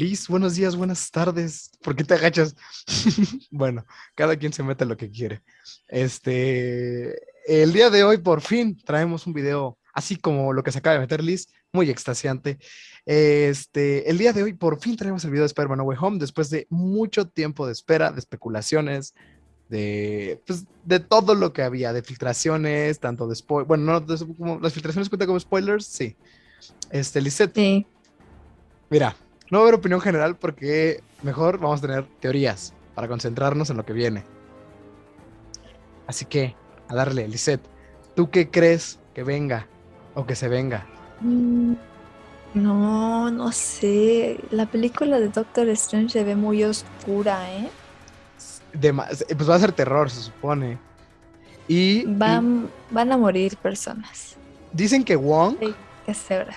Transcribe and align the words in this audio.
Liz, 0.00 0.28
buenos 0.28 0.54
días, 0.54 0.76
buenas 0.76 1.10
tardes. 1.10 1.72
¿Por 1.82 1.94
qué 1.94 2.04
te 2.04 2.14
agachas? 2.14 2.56
bueno, 3.50 3.84
cada 4.14 4.34
quien 4.34 4.50
se 4.50 4.62
mete 4.62 4.86
lo 4.86 4.96
que 4.96 5.10
quiere. 5.10 5.42
Este, 5.88 7.20
el 7.46 7.74
día 7.74 7.90
de 7.90 8.02
hoy 8.02 8.16
por 8.16 8.40
fin 8.40 8.82
traemos 8.82 9.26
un 9.26 9.34
video 9.34 9.76
así 9.92 10.16
como 10.16 10.54
lo 10.54 10.62
que 10.62 10.72
se 10.72 10.78
acaba 10.78 10.94
de 10.94 11.00
meter 11.00 11.22
Liz, 11.22 11.48
muy 11.70 11.90
extasiante. 11.90 12.58
Este, 13.04 14.08
el 14.08 14.16
día 14.16 14.32
de 14.32 14.42
hoy 14.42 14.54
por 14.54 14.80
fin 14.80 14.96
traemos 14.96 15.22
el 15.26 15.32
video 15.32 15.42
de 15.42 15.48
Spider-Man 15.48 15.76
No 15.76 15.84
Way 15.84 15.98
Home 16.00 16.18
después 16.18 16.48
de 16.48 16.66
mucho 16.70 17.28
tiempo 17.28 17.66
de 17.66 17.72
espera, 17.72 18.10
de 18.10 18.20
especulaciones, 18.20 19.12
de, 19.68 20.40
pues, 20.46 20.64
de 20.82 21.00
todo 21.00 21.34
lo 21.34 21.52
que 21.52 21.60
había, 21.60 21.92
de 21.92 22.02
filtraciones, 22.02 23.00
tanto 23.00 23.28
de 23.28 23.34
spoilers, 23.34 23.68
bueno, 23.68 24.00
no, 24.00 24.06
como, 24.38 24.60
las 24.60 24.72
filtraciones 24.72 25.10
cuentan 25.10 25.26
como 25.26 25.40
spoilers, 25.40 25.84
sí. 25.84 26.16
Este, 26.90 27.20
Lisette. 27.20 27.54
Sí. 27.54 27.86
Mira, 28.88 29.14
no 29.50 29.58
va 29.58 29.64
a 29.64 29.68
haber 29.68 29.74
opinión 29.74 30.00
general 30.00 30.36
porque 30.36 31.02
mejor 31.22 31.58
vamos 31.58 31.80
a 31.80 31.86
tener 31.86 32.06
teorías 32.20 32.72
para 32.94 33.08
concentrarnos 33.08 33.70
en 33.70 33.76
lo 33.76 33.84
que 33.84 33.92
viene. 33.92 34.24
Así 36.06 36.24
que, 36.24 36.56
a 36.88 36.94
darle, 36.94 37.28
Lisette, 37.28 37.62
¿tú 38.14 38.30
qué 38.30 38.50
crees 38.50 38.98
que 39.14 39.22
venga 39.22 39.66
o 40.14 40.26
que 40.26 40.34
se 40.34 40.48
venga? 40.48 40.86
Mm, 41.20 41.74
no, 42.54 43.30
no 43.30 43.52
sé. 43.52 44.40
La 44.50 44.66
película 44.66 45.20
de 45.20 45.28
Doctor 45.28 45.68
Strange 45.70 46.10
se 46.10 46.24
ve 46.24 46.34
muy 46.34 46.64
oscura, 46.64 47.52
¿eh? 47.52 47.70
pues 48.72 49.50
va 49.50 49.54
a 49.54 49.58
ser 49.58 49.72
terror, 49.72 50.10
se 50.10 50.22
supone. 50.22 50.78
Y, 51.68 52.04
van, 52.04 52.68
van 52.90 53.12
a 53.12 53.16
morir 53.16 53.56
personas. 53.56 54.36
Dicen 54.72 55.04
que 55.04 55.16
Wong. 55.16 55.56
Sí, 55.60 55.74
que 56.06 56.14
segura. 56.14 56.56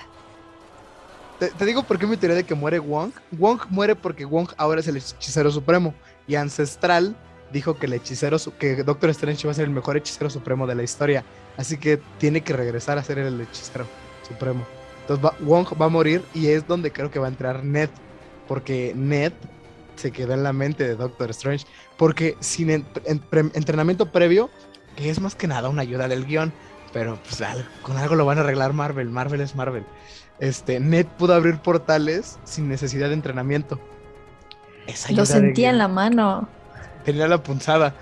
Te, 1.58 1.64
digo 1.64 1.82
por 1.82 1.98
qué 1.98 2.06
me 2.06 2.16
teoría 2.16 2.36
de 2.36 2.44
que 2.44 2.54
muere 2.54 2.78
Wong. 2.78 3.12
Wong 3.32 3.60
muere 3.70 3.94
porque 3.96 4.24
Wong 4.24 4.48
ahora 4.56 4.80
es 4.80 4.88
el 4.88 4.96
hechicero 4.96 5.50
supremo. 5.50 5.94
Y 6.26 6.36
Ancestral 6.36 7.16
dijo 7.52 7.76
que 7.76 7.86
el 7.86 7.94
hechicero, 7.94 8.38
que 8.58 8.82
Doctor 8.82 9.10
Strange 9.10 9.46
va 9.46 9.52
a 9.52 9.54
ser 9.54 9.64
el 9.64 9.70
mejor 9.70 9.96
hechicero 9.96 10.30
supremo 10.30 10.66
de 10.66 10.74
la 10.74 10.82
historia. 10.82 11.24
Así 11.56 11.76
que 11.76 12.00
tiene 12.18 12.40
que 12.42 12.52
regresar 12.52 12.98
a 12.98 13.04
ser 13.04 13.18
el 13.18 13.40
hechicero 13.40 13.86
supremo. 14.26 14.64
Entonces 15.02 15.40
Wong 15.40 15.66
va 15.80 15.86
a 15.86 15.88
morir 15.88 16.22
y 16.32 16.48
es 16.48 16.66
donde 16.66 16.92
creo 16.92 17.10
que 17.10 17.18
va 17.18 17.26
a 17.26 17.30
entrar 17.30 17.64
Ned. 17.64 17.90
Porque 18.48 18.92
Ned 18.94 19.32
se 19.96 20.10
quedó 20.10 20.34
en 20.34 20.42
la 20.42 20.52
mente 20.52 20.84
de 20.84 20.96
Doctor 20.96 21.30
Strange. 21.30 21.66
Porque 21.96 22.36
sin 22.40 22.70
entrenamiento 22.70 24.10
previo, 24.10 24.50
que 24.96 25.10
es 25.10 25.20
más 25.20 25.34
que 25.34 25.46
nada 25.46 25.68
una 25.68 25.82
ayuda 25.82 26.08
del 26.08 26.24
guion, 26.24 26.52
pero 26.92 27.18
pues 27.28 27.42
con 27.82 27.96
algo 27.96 28.14
lo 28.14 28.24
van 28.24 28.38
a 28.38 28.42
arreglar 28.42 28.72
Marvel. 28.72 29.10
Marvel 29.10 29.40
es 29.40 29.54
Marvel 29.56 29.84
este, 30.40 30.80
Ned 30.80 31.06
pudo 31.06 31.34
abrir 31.34 31.58
portales 31.58 32.38
sin 32.44 32.68
necesidad 32.68 33.08
de 33.08 33.14
entrenamiento. 33.14 33.80
Lo 35.10 35.24
sentía 35.24 35.70
en 35.70 35.78
la 35.78 35.88
mano. 35.88 36.48
Tenía 37.04 37.28
la 37.28 37.42
punzada. 37.42 37.94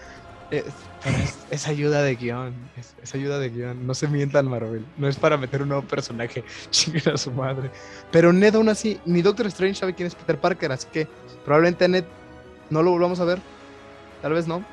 Es, 1.51 1.69
ayuda 1.69 2.03
de 2.03 2.15
guion. 2.17 2.55
Es, 3.03 3.15
ayuda 3.15 3.39
de 3.39 3.51
guion. 3.51 3.87
No 3.87 3.95
se 3.95 4.09
mientan, 4.09 4.49
Marvel. 4.49 4.85
No 4.97 5.09
es 5.09 5.17
para 5.17 5.37
meter 5.37 5.63
un 5.63 5.69
nuevo 5.69 5.83
personaje. 5.83 6.45
Chinguen 6.71 7.15
a 7.15 7.17
su 7.17 7.31
madre. 7.31 7.71
Pero 8.11 8.33
Ned 8.33 8.55
aún 8.55 8.69
así, 8.69 9.01
ni 9.05 9.23
Doctor 9.23 9.47
Strange 9.47 9.77
sabe 9.77 9.95
quién 9.95 10.07
es 10.07 10.15
Peter 10.15 10.39
Parker. 10.39 10.73
Así 10.73 10.89
que 10.93 11.07
probablemente 11.45 11.85
a 11.85 11.89
Ned 11.89 12.05
no 12.71 12.83
lo 12.83 12.91
volvamos 12.91 13.21
a 13.21 13.25
ver. 13.25 13.41
Tal 14.21 14.33
vez 14.33 14.47
no. 14.47 14.65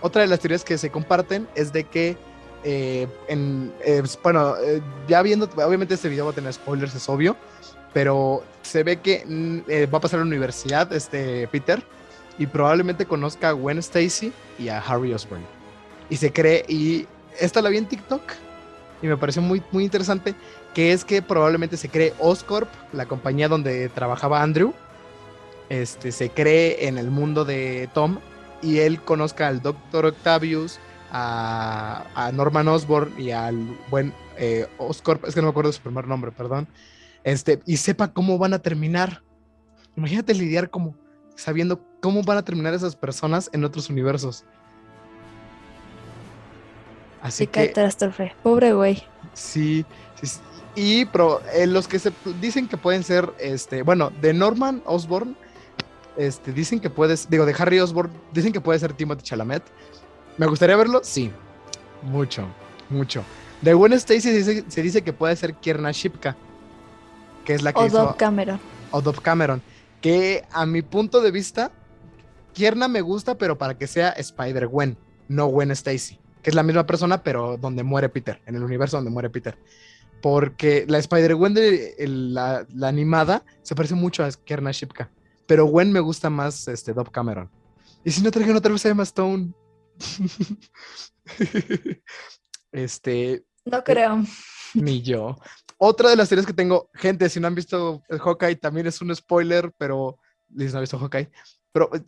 Otra 0.00 0.22
de 0.22 0.28
las 0.28 0.40
teorías 0.40 0.64
que 0.64 0.76
se 0.76 0.90
comparten 0.90 1.48
es 1.54 1.72
de 1.72 1.84
que 1.84 2.16
eh, 2.64 3.06
eh, 3.28 3.98
pues, 4.00 4.18
bueno, 4.22 4.56
eh, 4.56 4.80
ya 5.06 5.20
viendo, 5.22 5.48
obviamente 5.64 5.94
este 5.94 6.08
video 6.08 6.24
va 6.24 6.30
a 6.32 6.34
tener 6.34 6.52
spoilers, 6.52 6.94
es 6.94 7.08
obvio, 7.08 7.36
pero 7.92 8.42
se 8.62 8.82
ve 8.82 9.00
que 9.00 9.22
mm, 9.26 9.92
va 9.92 9.98
a 9.98 10.00
pasar 10.00 10.20
a 10.20 10.22
la 10.22 10.28
universidad, 10.28 10.90
este 10.92 11.46
Peter, 11.48 11.82
y 12.38 12.46
probablemente 12.46 13.04
conozca 13.04 13.50
a 13.50 13.52
Gwen 13.52 13.78
Stacy 13.78 14.32
y 14.58 14.68
a 14.68 14.78
Harry 14.78 15.12
Osborn. 15.12 15.44
Y 16.08 16.16
se 16.16 16.32
cree, 16.32 16.64
y 16.66 17.06
esta 17.38 17.60
la 17.60 17.68
vi 17.68 17.76
en 17.76 17.86
TikTok, 17.86 18.22
y 19.02 19.06
me 19.06 19.16
pareció 19.18 19.42
muy, 19.42 19.62
muy 19.70 19.84
interesante, 19.84 20.34
que 20.72 20.92
es 20.92 21.04
que 21.04 21.20
probablemente 21.20 21.76
se 21.76 21.90
cree 21.90 22.14
Oscorp, 22.18 22.68
la 22.92 23.04
compañía 23.04 23.48
donde 23.48 23.90
trabajaba 23.90 24.42
Andrew, 24.42 24.72
este, 25.68 26.12
se 26.12 26.30
cree 26.30 26.88
en 26.88 26.96
el 26.96 27.10
mundo 27.10 27.44
de 27.44 27.90
Tom, 27.92 28.18
y 28.62 28.78
él 28.78 29.02
conozca 29.02 29.48
al 29.48 29.60
Doctor 29.60 30.06
Octavius, 30.06 30.80
a, 31.16 32.30
Norman 32.34 32.66
Osborn 32.66 33.12
y 33.18 33.30
al 33.30 33.78
buen 33.88 34.12
eh, 34.36 34.66
Oscorp, 34.78 35.24
es 35.24 35.34
que 35.34 35.40
no 35.40 35.46
me 35.46 35.50
acuerdo 35.50 35.72
su 35.72 35.80
primer 35.80 36.08
nombre, 36.08 36.32
perdón, 36.32 36.66
este, 37.22 37.60
y 37.66 37.76
sepa 37.76 38.12
cómo 38.12 38.36
van 38.36 38.52
a 38.52 38.58
terminar. 38.58 39.22
Imagínate 39.96 40.34
lidiar 40.34 40.70
como 40.70 40.96
sabiendo 41.36 41.80
cómo 42.00 42.22
van 42.22 42.38
a 42.38 42.44
terminar 42.44 42.74
esas 42.74 42.96
personas 42.96 43.48
en 43.52 43.64
otros 43.64 43.88
universos. 43.88 44.44
Así 47.22 47.46
que 47.46 47.68
catástrofe, 47.68 48.34
pobre 48.42 48.72
güey. 48.72 49.02
Sí, 49.32 49.86
sí, 50.20 50.40
y 50.74 51.02
eh, 51.02 51.66
los 51.66 51.86
que 51.86 51.98
se 51.98 52.12
dicen 52.40 52.66
que 52.66 52.76
pueden 52.76 53.04
ser, 53.04 53.32
este, 53.38 53.82
bueno, 53.82 54.10
de 54.20 54.34
Norman 54.34 54.82
Osborn, 54.84 55.36
este, 56.16 56.52
dicen 56.52 56.80
que 56.80 56.90
puedes, 56.90 57.30
digo, 57.30 57.46
de 57.46 57.54
Harry 57.56 57.78
Osborn, 57.78 58.10
dicen 58.32 58.52
que 58.52 58.60
puede 58.60 58.78
ser 58.80 58.92
Timothy 58.92 59.22
Chalamet, 59.22 59.62
¿Me 60.36 60.46
gustaría 60.46 60.76
verlo? 60.76 61.00
Sí. 61.02 61.30
Mucho, 62.02 62.46
mucho. 62.90 63.24
De 63.62 63.72
Gwen 63.72 63.92
Stacy 63.94 64.42
se 64.68 64.82
dice, 64.82 65.02
que 65.02 65.12
puede 65.12 65.36
ser 65.36 65.54
Kierna 65.54 65.90
Shipka, 65.92 66.36
que 67.44 67.54
es 67.54 67.62
la 67.62 67.72
que 67.72 67.80
o 67.80 67.86
hizo... 67.86 68.16
Cameron. 68.16 68.60
O 68.90 69.00
Dove 69.00 69.20
Cameron. 69.22 69.62
Que 70.00 70.44
a 70.52 70.66
mi 70.66 70.82
punto 70.82 71.22
de 71.22 71.30
vista, 71.30 71.70
Kierna 72.52 72.88
me 72.88 73.00
gusta, 73.00 73.38
pero 73.38 73.56
para 73.56 73.78
que 73.78 73.86
sea 73.86 74.10
Spider-Gwen, 74.10 74.98
no 75.28 75.46
Gwen 75.46 75.70
Stacy. 75.70 76.18
Que 76.42 76.50
es 76.50 76.54
la 76.54 76.62
misma 76.62 76.84
persona, 76.84 77.22
pero 77.22 77.56
donde 77.56 77.82
muere 77.82 78.10
Peter, 78.10 78.42
en 78.44 78.56
el 78.56 78.62
universo 78.62 78.98
donde 78.98 79.10
muere 79.10 79.30
Peter. 79.30 79.56
Porque 80.20 80.84
la 80.86 80.98
Spider-Gwen 80.98 81.54
de 81.54 81.94
la, 82.06 82.66
animada 82.82 83.44
se 83.62 83.74
parece 83.74 83.94
mucho 83.94 84.24
a 84.24 84.30
Kierna 84.30 84.72
Shipka. 84.72 85.10
Pero 85.46 85.64
Gwen 85.66 85.90
me 85.90 86.00
gusta 86.00 86.28
más 86.28 86.68
este, 86.68 86.92
Dove 86.92 87.10
Cameron. 87.10 87.48
Y 88.04 88.10
si 88.10 88.22
no 88.22 88.30
trajeron 88.30 88.58
otra 88.58 88.72
vez 88.72 88.84
a 88.84 88.90
Emma 88.90 89.04
Stone, 89.04 89.52
este. 92.72 93.44
No 93.64 93.82
creo. 93.82 94.22
Ni 94.74 95.02
yo. 95.02 95.38
Otra 95.78 96.10
de 96.10 96.16
las 96.16 96.28
series 96.28 96.46
que 96.46 96.52
tengo, 96.52 96.90
gente, 96.94 97.28
si 97.28 97.40
no 97.40 97.46
han 97.46 97.54
visto 97.54 98.02
Hawkeye, 98.08 98.56
también 98.56 98.86
es 98.86 99.00
un 99.00 99.14
spoiler, 99.14 99.72
pero 99.76 100.18
Liz 100.48 100.72
no 100.72 100.78
ha 100.78 100.80
visto 100.80 100.98
Hawkeye. 100.98 101.30
Pero 101.72 101.90
eh, 101.94 102.02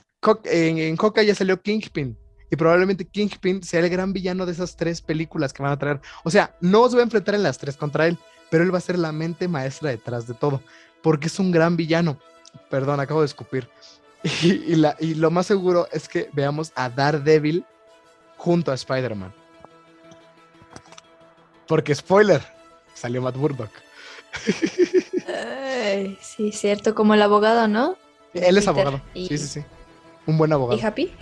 en, 0.44 0.78
en 0.78 0.96
Hawkeye 0.96 1.26
ya 1.26 1.34
salió 1.34 1.60
Kingpin. 1.60 2.16
Y 2.50 2.56
probablemente 2.56 3.06
Kingpin 3.06 3.62
sea 3.62 3.80
el 3.80 3.90
gran 3.90 4.12
villano 4.12 4.46
de 4.46 4.52
esas 4.52 4.76
tres 4.76 5.00
películas 5.00 5.52
que 5.52 5.62
van 5.62 5.72
a 5.72 5.78
traer. 5.78 6.00
O 6.24 6.30
sea, 6.30 6.56
no 6.60 6.88
se 6.88 6.96
va 6.96 7.02
a 7.02 7.04
enfrentar 7.04 7.34
en 7.34 7.42
las 7.42 7.58
tres 7.58 7.76
contra 7.76 8.06
él, 8.06 8.18
pero 8.50 8.62
él 8.62 8.72
va 8.72 8.78
a 8.78 8.82
ser 8.82 8.98
la 8.98 9.12
mente 9.12 9.48
maestra 9.48 9.90
detrás 9.90 10.26
de 10.26 10.34
todo. 10.34 10.62
Porque 11.02 11.26
es 11.26 11.38
un 11.38 11.50
gran 11.50 11.76
villano. 11.76 12.18
Perdón, 12.70 13.00
acabo 13.00 13.20
de 13.20 13.26
escupir. 13.26 13.68
Y, 14.42 14.74
la, 14.74 14.96
y 14.98 15.14
lo 15.14 15.30
más 15.30 15.46
seguro 15.46 15.86
es 15.92 16.08
que 16.08 16.28
veamos 16.32 16.72
a 16.74 16.88
Daredevil 16.88 17.64
junto 18.36 18.72
a 18.72 18.74
Spider-Man. 18.74 19.32
Porque, 21.66 21.94
spoiler, 21.94 22.42
salió 22.94 23.20
Matt 23.22 23.36
Murdock. 23.36 23.70
sí, 26.20 26.52
cierto, 26.52 26.94
como 26.94 27.14
el 27.14 27.22
abogado, 27.22 27.68
¿no? 27.68 27.96
Él 28.34 28.58
es 28.58 28.68
abogado. 28.68 29.00
Sí, 29.14 29.28
sí, 29.28 29.38
sí. 29.38 29.64
Un 30.26 30.38
buen 30.38 30.52
abogado. 30.52 30.78
¿Y 30.78 30.84
Happy? 30.84 31.12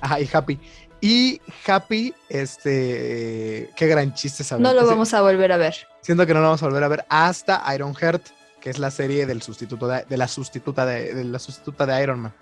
Ajá, 0.00 0.20
y 0.20 0.28
Happy. 0.32 0.58
Y 1.00 1.40
Happy, 1.66 2.14
este, 2.28 3.70
qué 3.76 3.86
gran 3.86 4.14
chiste 4.14 4.42
saber. 4.42 4.62
No 4.62 4.72
lo 4.72 4.86
vamos 4.86 5.12
a 5.14 5.22
volver 5.22 5.52
a 5.52 5.56
ver. 5.56 5.74
Siento 6.00 6.26
que 6.26 6.34
no 6.34 6.40
lo 6.40 6.46
vamos 6.46 6.62
a 6.62 6.66
volver 6.66 6.82
a 6.82 6.88
ver 6.88 7.04
hasta 7.08 7.62
Iron 7.74 7.94
Heart, 7.94 8.26
que 8.60 8.70
es 8.70 8.78
la 8.78 8.90
serie 8.90 9.26
del 9.26 9.42
sustituto 9.42 9.86
de, 9.86 10.04
la 10.16 10.28
sustituta 10.28 10.86
de 10.86 11.24
la 11.24 11.38
sustituta 11.38 11.86
de 11.86 12.02
Iron 12.02 12.20
Man. 12.20 12.34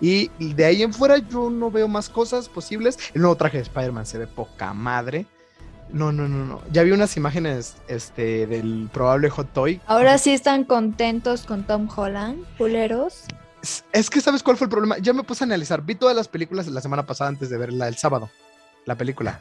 Y 0.00 0.28
de 0.38 0.64
ahí 0.64 0.82
en 0.82 0.92
fuera 0.92 1.18
yo 1.18 1.50
no 1.50 1.70
veo 1.70 1.88
más 1.88 2.08
cosas 2.08 2.48
posibles. 2.48 2.98
El 3.14 3.22
nuevo 3.22 3.36
traje 3.36 3.58
de 3.58 3.64
Spider-Man 3.64 4.06
se 4.06 4.18
ve 4.18 4.26
poca 4.26 4.72
madre. 4.72 5.26
No, 5.90 6.12
no, 6.12 6.28
no, 6.28 6.44
no. 6.44 6.62
Ya 6.70 6.82
vi 6.82 6.92
unas 6.92 7.16
imágenes 7.16 7.76
este, 7.88 8.46
del 8.46 8.90
probable 8.92 9.30
Hot 9.30 9.52
Toy. 9.52 9.80
Ahora 9.86 10.18
sí 10.18 10.32
están 10.32 10.64
contentos 10.64 11.44
con 11.44 11.64
Tom 11.64 11.88
Holland, 11.94 12.44
culeros. 12.58 13.24
Es, 13.92 14.10
que, 14.10 14.20
¿sabes 14.20 14.42
cuál 14.42 14.56
fue 14.56 14.66
el 14.66 14.70
problema? 14.70 14.98
Ya 14.98 15.12
me 15.12 15.22
puse 15.22 15.44
a 15.44 15.46
analizar. 15.46 15.82
Vi 15.82 15.94
todas 15.94 16.14
las 16.14 16.28
películas 16.28 16.66
la 16.68 16.80
semana 16.80 17.06
pasada 17.06 17.28
antes 17.28 17.50
de 17.50 17.58
verla 17.58 17.88
el 17.88 17.96
sábado. 17.96 18.30
La 18.84 18.96
película. 18.96 19.40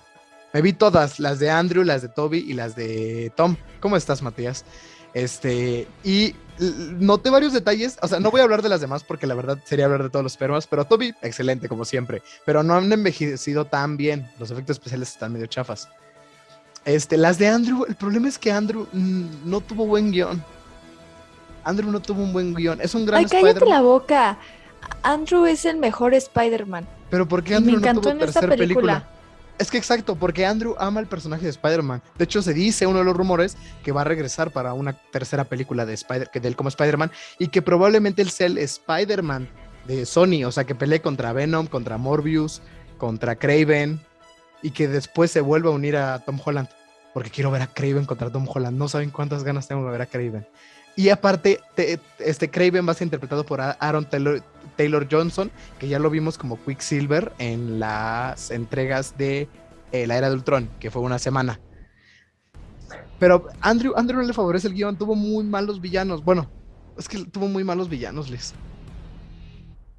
Me 0.54 0.62
vi 0.62 0.74
todas, 0.74 1.20
las 1.20 1.40
de 1.40 1.50
Andrew, 1.50 1.84
las 1.84 2.02
de 2.02 2.10
Toby 2.10 2.40
y 2.40 2.54
las 2.54 2.76
de 2.76 3.32
Tom. 3.36 3.58
¿Cómo 3.82 3.98
estás, 3.98 4.22
Matías? 4.22 4.66
Este, 5.18 5.88
y 6.04 6.36
noté 7.00 7.32
varios 7.32 7.52
detalles, 7.52 7.98
o 8.04 8.08
sea, 8.08 8.20
no 8.20 8.30
voy 8.30 8.42
a 8.42 8.44
hablar 8.44 8.62
de 8.62 8.70
las 8.70 8.82
demás 8.82 9.04
porque 9.04 9.26
la 9.26 9.34
verdad 9.34 9.58
sería 9.66 9.86
hablar 9.86 10.04
de 10.04 10.12
todos 10.12 10.22
los 10.22 10.34
espermas, 10.34 10.68
pero 10.68 10.86
Toby, 10.86 11.12
excelente 11.24 11.68
como 11.68 11.86
siempre, 11.86 12.22
pero 12.46 12.62
no 12.62 12.76
han 12.76 12.94
envejecido 12.94 13.66
tan 13.66 13.98
bien, 13.98 14.30
los 14.38 14.52
efectos 14.52 14.76
especiales 14.76 15.10
están 15.10 15.34
medio 15.34 15.48
chafas. 15.48 15.90
Este, 16.86 17.18
las 17.18 17.40
de 17.40 17.48
Andrew, 17.48 17.84
el 17.90 17.96
problema 17.96 18.28
es 18.28 18.38
que 18.38 18.52
Andrew 18.52 18.86
mm, 18.94 19.26
no 19.44 19.60
tuvo 19.60 19.88
buen 19.88 20.12
guion. 20.12 20.44
Andrew 21.64 21.92
no 21.92 22.00
tuvo 22.00 22.22
un 22.22 22.32
buen 22.32 22.54
guion. 22.54 22.80
Es 22.80 22.94
un 22.94 23.08
gran 23.08 23.22
Ay, 23.22 23.26
cállate 23.26 23.66
la 23.66 23.82
boca. 23.82 24.38
Andrew 25.02 25.48
es 25.48 25.66
el 25.66 25.78
mejor 25.78 26.14
Spider-Man. 26.14 26.88
Pero 27.10 27.28
¿por 27.28 27.44
qué 27.44 27.54
me 27.54 27.58
Andrew 27.58 27.80
no 27.80 28.02
tuvo 28.02 28.12
en 28.12 28.22
esta 28.22 28.40
tercera 28.42 28.56
película. 28.56 28.94
película? 29.00 29.17
Es 29.60 29.72
que 29.72 29.78
exacto, 29.78 30.16
porque 30.16 30.46
Andrew 30.46 30.76
ama 30.78 31.00
el 31.00 31.08
personaje 31.08 31.44
de 31.44 31.50
Spider-Man. 31.50 32.04
De 32.18 32.26
hecho, 32.26 32.44
se 32.44 32.54
dice 32.54 32.86
uno 32.86 33.00
de 33.00 33.06
los 33.06 33.18
rumores 33.18 33.58
que 33.84 33.92
va 33.92 34.02
a 34.02 34.04
regresar 34.04 34.52
para 34.52 34.74
una 34.74 34.94
tercera 34.94 35.46
película 35.46 35.86
de 35.86 35.96
Spider 35.96 36.30
que 36.32 36.40
de 36.40 36.50
él 36.50 36.56
como 36.56 36.70
Spider-Man 36.70 37.12
y 37.40 37.48
que 37.48 37.64
probablemente 37.64 38.22
él 38.22 38.30
sea 38.30 38.48
el 38.48 38.60
Spider-Man 38.60 39.50
de 39.88 40.06
Sony, 40.06 40.44
o 40.46 40.52
sea, 40.52 40.66
que 40.66 40.76
pelee 40.76 41.02
contra 41.02 41.34
Venom, 41.34 41.66
contra 41.66 41.98
Morbius, 41.98 42.62
contra 43.00 43.36
Craven 43.36 44.00
y 44.62 44.72
que 44.72 44.88
después 44.88 45.32
se 45.32 45.42
vuelva 45.42 45.72
a 45.72 45.74
unir 45.74 45.98
a 45.98 46.20
Tom 46.20 46.40
Holland, 46.44 46.70
porque 47.14 47.32
quiero 47.32 47.50
ver 47.50 47.64
a 47.64 47.68
Craven 47.68 48.06
contra 48.06 48.30
Tom 48.30 48.48
Holland. 48.48 48.78
No 48.78 48.88
saben 48.88 49.10
cuántas 49.10 49.44
ganas 49.44 49.68
tengo 49.68 49.84
de 49.86 49.92
ver 49.92 50.02
a 50.04 50.06
Craven. 50.06 50.46
Y 50.98 51.10
aparte, 51.10 51.62
te- 51.76 52.00
este 52.20 52.50
Craven 52.52 52.86
va 52.86 52.92
a 52.92 52.96
ser 52.96 53.06
interpretado 53.06 53.46
por 53.46 53.62
Aaron 53.62 54.04
Taylor, 54.10 54.44
Taylor 54.76 55.08
Johnson, 55.10 55.50
que 55.80 55.88
ya 55.88 56.00
lo 56.00 56.10
vimos 56.10 56.38
como 56.38 56.62
Quicksilver 56.66 57.32
en 57.38 57.80
las 57.80 58.52
entregas 58.52 59.18
de 59.18 59.48
eh, 59.94 60.08
la 60.08 60.18
Era 60.18 60.28
de 60.30 60.36
Ultron, 60.36 60.70
que 60.80 60.92
fue 60.92 61.02
una 61.04 61.20
semana. 61.20 61.60
Pero 63.20 63.48
Andrew, 63.62 63.94
Andrew 63.96 64.20
no 64.22 64.28
le 64.28 64.34
favorece 64.34 64.68
el 64.68 64.74
guion, 64.74 64.98
tuvo 64.98 65.16
muy 65.16 65.44
malos 65.44 65.80
villanos. 65.82 66.24
Bueno, 66.24 66.50
es 66.98 67.08
que 67.08 67.26
tuvo 67.26 67.48
muy 67.48 67.64
malos 67.64 67.90
villanos, 67.90 68.30
Liz. 68.30 68.54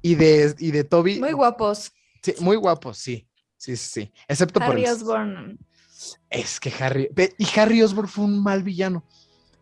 Y 0.01 0.15
de, 0.15 0.55
y 0.59 0.71
de 0.71 0.83
Toby, 0.85 1.19
Muy 1.19 1.33
guapos. 1.33 1.91
sí, 2.21 2.33
muy 2.39 2.55
guapos, 2.55 2.97
sí. 2.97 3.25
Sí, 3.57 3.75
sí, 3.75 3.89
sí. 4.03 4.11
Excepto 4.27 4.59
por 4.61 4.69
Harry 4.69 4.85
Osborn. 4.85 5.57
Es 6.29 6.59
que 6.61 6.71
Harry. 6.79 7.09
Y 7.37 7.59
Harry 7.59 7.81
Osborn 7.83 8.07
fue 8.07 8.23
un 8.25 8.41
mal 8.41 8.63
villano. 8.63 9.03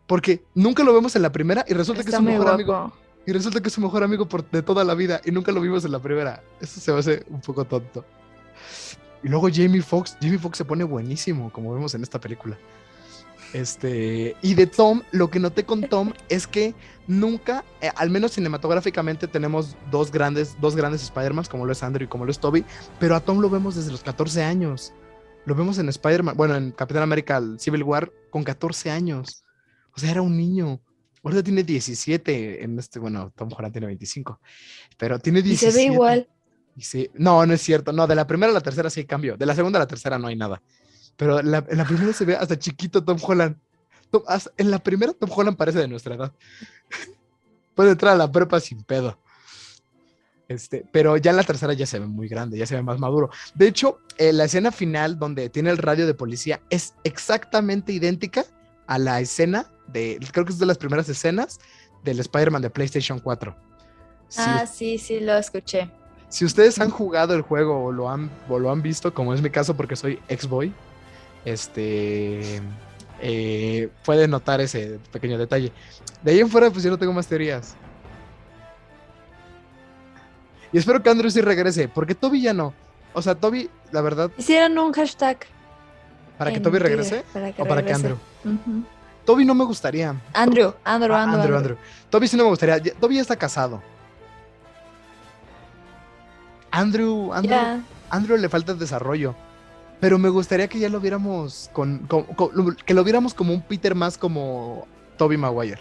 Porque 0.08 0.42
nunca 0.54 0.82
lo 0.82 0.92
vemos 0.92 1.14
en 1.14 1.22
la 1.22 1.30
primera 1.30 1.64
y 1.68 1.74
resulta 1.74 2.02
que 2.02 2.08
es 2.08 2.16
su 2.16 2.22
mejor 2.22 2.42
guapo. 2.42 2.54
amigo. 2.54 2.92
Y 3.26 3.32
resulta 3.32 3.60
que 3.60 3.68
es 3.68 3.74
su 3.74 3.82
mejor 3.82 4.02
amigo 4.02 4.26
por, 4.26 4.50
de 4.50 4.62
toda 4.62 4.82
la 4.82 4.94
vida 4.94 5.20
y 5.22 5.30
nunca 5.30 5.52
lo 5.52 5.60
vimos 5.60 5.84
en 5.84 5.92
la 5.92 6.00
primera. 6.00 6.42
Eso 6.60 6.80
se 6.80 6.90
me 6.90 6.98
hace 6.98 7.24
un 7.28 7.42
poco 7.42 7.64
tonto. 7.66 8.04
Y 9.22 9.28
luego 9.28 9.48
Jamie 9.52 9.82
Foxx, 9.82 10.16
Jamie 10.20 10.38
Foxx 10.38 10.58
se 10.58 10.64
pone 10.64 10.82
buenísimo, 10.82 11.52
como 11.52 11.74
vemos 11.74 11.94
en 11.94 12.02
esta 12.02 12.18
película. 12.18 12.56
Este, 13.52 14.34
y 14.42 14.54
de 14.54 14.66
Tom, 14.66 15.02
lo 15.10 15.30
que 15.30 15.40
noté 15.40 15.64
con 15.64 15.82
Tom 15.82 16.12
es 16.30 16.46
que 16.46 16.74
nunca, 17.06 17.64
eh, 17.82 17.90
al 17.96 18.08
menos 18.08 18.32
cinematográficamente, 18.32 19.28
tenemos 19.28 19.76
dos 19.90 20.10
grandes, 20.10 20.56
dos 20.60 20.74
grandes 20.74 21.02
Spider-Mans, 21.02 21.50
como 21.50 21.66
lo 21.66 21.72
es 21.72 21.82
Andrew 21.82 22.06
y 22.06 22.08
como 22.08 22.24
lo 22.24 22.30
es 22.30 22.38
Toby, 22.38 22.64
pero 22.98 23.14
a 23.14 23.20
Tom 23.20 23.40
lo 23.40 23.50
vemos 23.50 23.74
desde 23.74 23.90
los 23.90 24.02
14 24.02 24.42
años. 24.42 24.94
Lo 25.44 25.54
vemos 25.54 25.78
en 25.78 25.88
Spider-Man, 25.88 26.36
bueno, 26.36 26.56
en 26.56 26.72
Capitán 26.72 27.02
América 27.02 27.42
Civil 27.58 27.82
War 27.82 28.12
con 28.30 28.44
14 28.44 28.90
años. 28.90 29.44
O 29.98 30.00
sea, 30.00 30.12
era 30.12 30.22
un 30.22 30.36
niño. 30.36 30.80
Ahorita 31.24 31.42
tiene 31.42 31.64
17 31.64 32.62
en 32.62 32.78
este, 32.78 33.00
bueno, 33.00 33.32
Tom 33.34 33.48
Holland 33.52 33.72
tiene 33.72 33.88
25, 33.88 34.40
pero 34.96 35.18
tiene 35.18 35.40
Y 35.40 35.42
17. 35.42 35.72
se 35.72 35.76
ve 35.78 35.92
igual. 35.92 36.28
Y 36.76 37.10
no, 37.14 37.44
no 37.44 37.52
es 37.52 37.60
cierto. 37.60 37.92
No, 37.92 38.06
de 38.06 38.14
la 38.14 38.24
primera 38.28 38.52
a 38.52 38.54
la 38.54 38.60
tercera 38.60 38.88
sí 38.88 39.00
hay 39.00 39.06
cambio. 39.06 39.36
De 39.36 39.44
la 39.44 39.56
segunda 39.56 39.80
a 39.80 39.82
la 39.82 39.86
tercera 39.88 40.16
no 40.20 40.28
hay 40.28 40.36
nada. 40.36 40.62
Pero 41.16 41.42
la- 41.42 41.66
en 41.68 41.76
la 41.76 41.84
primera 41.84 42.12
se 42.12 42.24
ve 42.24 42.36
hasta 42.36 42.56
chiquito 42.56 43.02
Tom 43.02 43.18
Holland. 43.20 43.56
Tom- 44.12 44.22
hasta- 44.28 44.52
en 44.56 44.70
la 44.70 44.78
primera 44.78 45.12
Tom 45.12 45.28
Holland 45.34 45.56
parece 45.56 45.80
de 45.80 45.88
nuestra 45.88 46.14
edad. 46.14 46.32
Puede 47.74 47.90
entrar 47.90 48.14
a 48.14 48.16
la 48.16 48.30
prepa 48.30 48.60
sin 48.60 48.84
pedo. 48.84 49.18
Este, 50.46 50.84
pero 50.92 51.16
ya 51.16 51.32
en 51.32 51.36
la 51.36 51.42
tercera 51.44 51.74
ya 51.74 51.84
se 51.84 51.98
ve 51.98 52.06
muy 52.06 52.26
grande, 52.28 52.56
ya 52.56 52.64
se 52.66 52.74
ve 52.74 52.82
más 52.82 52.98
maduro. 52.98 53.28
De 53.54 53.66
hecho, 53.68 53.98
eh, 54.16 54.32
la 54.32 54.44
escena 54.44 54.72
final 54.72 55.18
donde 55.18 55.50
tiene 55.50 55.70
el 55.70 55.76
radio 55.78 56.06
de 56.06 56.14
policía 56.14 56.62
es 56.70 56.94
exactamente 57.04 57.92
idéntica 57.92 58.44
a 58.86 58.98
la 58.98 59.20
escena 59.20 59.70
de, 59.88 60.18
creo 60.32 60.44
que 60.44 60.52
es 60.52 60.58
de 60.58 60.66
las 60.66 60.78
primeras 60.78 61.08
escenas 61.08 61.58
del 62.04 62.20
Spider-Man 62.20 62.62
de 62.62 62.70
PlayStation 62.70 63.18
4. 63.18 63.56
Si 64.28 64.40
Ah, 64.44 64.66
sí, 64.66 64.98
sí, 64.98 65.20
lo 65.20 65.36
escuché. 65.36 65.90
si 66.28 66.44
ustedes 66.44 66.78
han 66.80 66.90
jugado 66.90 67.34
el 67.34 67.42
juego 67.42 67.84
o 67.86 67.92
lo 67.92 68.08
han, 68.10 68.30
o 68.48 68.58
lo 68.58 68.70
han 68.70 68.82
visto, 68.82 69.12
como 69.14 69.32
es 69.34 69.40
mi 69.42 69.50
caso 69.50 69.74
porque 69.76 69.96
soy 69.96 70.20
ex-boy, 70.28 70.72
este, 71.44 72.60
eh, 73.20 73.88
pueden 74.04 74.30
notar 74.30 74.60
ese 74.60 74.98
pequeño 75.12 75.38
detalle. 75.38 75.72
De 76.22 76.32
ahí 76.32 76.40
en 76.40 76.48
fuera, 76.50 76.70
pues 76.70 76.84
yo 76.84 76.90
no 76.90 76.98
tengo 76.98 77.12
más 77.12 77.26
teorías. 77.26 77.74
Y 80.72 80.78
espero 80.78 81.02
que 81.02 81.08
Andrew 81.08 81.30
sí 81.30 81.40
regrese, 81.40 81.88
porque 81.88 82.14
Toby 82.14 82.42
ya 82.42 82.52
no. 82.52 82.74
O 83.14 83.22
sea, 83.22 83.34
Toby, 83.34 83.70
la 83.90 84.02
verdad, 84.02 84.30
Hicieron 84.36 84.76
un 84.78 84.92
hashtag. 84.92 85.38
para 86.36 86.52
que 86.52 86.60
Toby 86.60 86.78
regrese 86.78 87.24
Para 87.32 87.52
que 87.52 87.62
o 87.62 87.66
para 87.66 87.82
que. 87.82 87.92
Andrew. 87.94 88.18
Toby 89.28 89.44
no 89.44 89.54
me 89.54 89.62
gustaría. 89.66 90.14
Andrew, 90.32 90.72
Andrew, 90.84 91.14
Ah, 91.14 91.24
Andrew, 91.24 91.40
Andrew, 91.42 91.56
Andrew. 91.58 91.76
Toby 92.08 92.26
sí 92.28 92.34
no 92.38 92.44
me 92.44 92.48
gustaría. 92.48 92.80
Toby 92.98 93.16
ya 93.16 93.20
está 93.20 93.36
casado. 93.36 93.82
Andrew, 96.70 97.30
Andrew. 97.34 97.82
Andrew 98.08 98.38
le 98.38 98.48
falta 98.48 98.72
desarrollo. 98.72 99.34
Pero 100.00 100.18
me 100.18 100.30
gustaría 100.30 100.66
que 100.66 100.78
ya 100.78 100.88
lo 100.88 100.98
viéramos 100.98 101.68
con, 101.74 101.98
con- 102.06 102.22
con- 102.24 102.52
lo- 102.54 102.74
que 102.74 102.94
lo 102.94 103.04
viéramos 103.04 103.34
como 103.34 103.52
un 103.52 103.60
Peter 103.60 103.94
más 103.94 104.16
como 104.16 104.86
Toby 105.18 105.36
Maguire. 105.36 105.80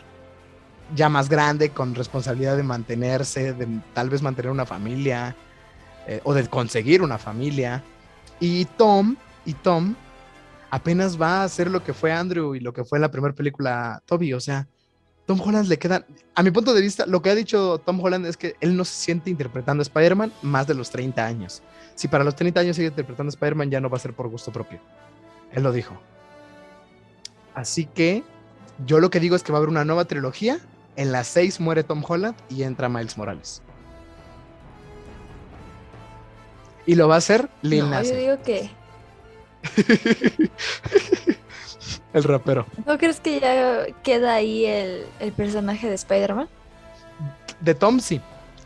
Ya 0.94 1.08
más 1.08 1.30
grande, 1.30 1.70
con 1.70 1.96
responsabilidad 1.96 2.58
de 2.58 2.64
mantenerse, 2.64 3.54
de 3.54 3.66
tal 3.94 4.10
vez 4.10 4.22
mantener 4.22 4.52
una 4.52 4.66
familia, 4.66 5.38
eh, 6.06 6.20
o 6.26 6.34
de 6.34 6.46
conseguir 6.50 7.02
una 7.02 7.18
familia. 7.18 7.82
Y 8.42 8.66
Tom, 8.66 9.16
y 9.46 9.54
Tom 9.54 9.96
apenas 10.70 11.20
va 11.20 11.42
a 11.42 11.44
hacer 11.44 11.70
lo 11.70 11.84
que 11.84 11.94
fue 11.94 12.12
Andrew 12.12 12.56
y 12.56 12.60
lo 12.60 12.74
que 12.74 12.84
fue 12.84 13.00
la 13.00 13.12
primera 13.12 13.34
película 13.34 14.02
Toby. 14.06 14.34
O 14.34 14.40
sea, 14.40 14.68
Tom 15.26 15.42
Holland 15.42 15.68
le 15.68 15.78
queda, 15.78 16.06
a 16.36 16.44
mi 16.44 16.52
punto 16.52 16.74
de 16.74 16.82
vista, 16.82 17.06
lo 17.06 17.22
que 17.22 17.30
ha 17.30 17.36
dicho 17.36 17.80
Tom 17.80 18.00
Holland 18.00 18.26
es 18.26 18.38
que 18.38 18.56
él 18.62 18.78
no 18.78 18.86
se 18.86 18.94
siente 18.94 19.30
interpretando 19.30 19.82
a 19.82 19.84
Spider-Man 19.84 20.32
más 20.42 20.68
de 20.68 20.74
los 20.74 20.90
30 20.90 21.26
años. 21.26 21.62
Si 21.96 22.08
para 22.08 22.24
los 22.24 22.36
30 22.36 22.62
años 22.62 22.76
sigue 22.76 22.88
interpretando 22.88 23.30
a 23.30 23.34
Spider-Man, 23.34 23.70
ya 23.70 23.82
no 23.82 23.90
va 23.90 23.98
a 23.98 24.00
ser 24.00 24.14
por 24.14 24.30
gusto 24.30 24.52
propio. 24.52 24.80
Él 25.52 25.64
lo 25.64 25.72
dijo. 25.72 26.00
Así 27.56 27.86
que 27.86 28.24
yo 28.86 29.00
lo 29.00 29.10
que 29.10 29.20
digo 29.20 29.36
es 29.36 29.44
que 29.44 29.52
va 29.52 29.58
a 29.58 29.60
haber 29.60 29.70
una 29.70 29.84
nueva 29.84 30.06
trilogía. 30.06 30.60
En 30.96 31.12
las 31.12 31.28
6 31.28 31.60
muere 31.60 31.84
Tom 31.84 32.04
Holland 32.08 32.36
y 32.50 32.64
entra 32.64 32.90
Miles 32.90 33.18
Morales. 33.18 33.62
Y 36.86 36.96
lo 36.96 37.08
va 37.08 37.16
a 37.16 37.18
hacer 37.18 37.50
Lil 37.62 37.90
No, 37.90 38.02
yo 38.02 38.16
digo 38.16 38.42
que. 38.44 38.70
el 42.14 42.24
rapero. 42.24 42.66
¿No 42.86 42.98
crees 42.98 43.20
que 43.20 43.40
ya 43.40 43.86
queda 44.04 44.36
ahí 44.36 44.66
el, 44.66 45.06
el 45.20 45.32
personaje 45.32 45.88
de 45.88 45.96
Spider-Man? 45.96 46.50
De 47.62 47.76
Tom 47.76 48.00
sí. 48.00 48.22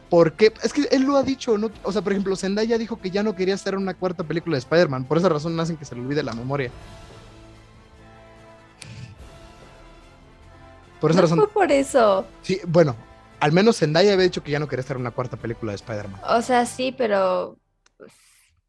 Porque 0.10 0.52
es 0.62 0.74
que 0.74 0.84
él 0.92 1.04
lo 1.04 1.16
ha 1.16 1.24
dicho, 1.24 1.58
¿no? 1.58 1.72
O 1.84 1.92
sea, 1.94 2.02
por 2.02 2.12
ejemplo, 2.12 2.36
Zendaya 2.36 2.78
dijo 2.78 3.00
que 3.00 3.12
ya 3.12 3.24
no 3.24 3.34
quería 3.34 3.56
hacer 3.56 3.78
una 3.78 3.94
cuarta 3.94 4.26
película 4.26 4.56
de 4.56 4.60
Spider-Man. 4.60 5.06
Por 5.06 5.18
esa 5.18 5.30
razón 5.30 5.58
hacen 5.60 5.78
que 5.78 5.86
se 5.86 5.96
le 5.96 6.02
olvide 6.02 6.22
la 6.22 6.34
memoria. 6.34 6.70
Por 11.00 11.12
esa 11.12 11.20
no 11.20 11.22
razón. 11.24 11.38
fue 11.40 11.48
por 11.48 11.72
eso. 11.72 12.26
Sí, 12.42 12.60
bueno, 12.68 12.96
al 13.40 13.54
menos 13.54 13.78
Zendaya 13.78 14.14
había 14.14 14.26
dicho 14.26 14.44
que 14.44 14.52
ya 14.52 14.60
no 14.60 14.68
quería 14.68 14.84
hacer 14.84 14.98
una 14.98 15.12
cuarta 15.12 15.38
película 15.38 15.72
de 15.72 15.78
Spider-Man. 15.78 16.22
O 16.30 16.42
sea, 16.42 16.66
sí, 16.66 16.94
pero. 16.96 17.58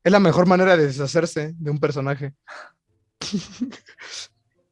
Es 0.05 0.11
la 0.13 0.21
mejor 0.21 0.47
manera 0.47 0.77
de 0.77 0.87
deshacerse 0.87 1.55
de 1.57 1.71
un 1.71 1.79
personaje. 1.79 2.35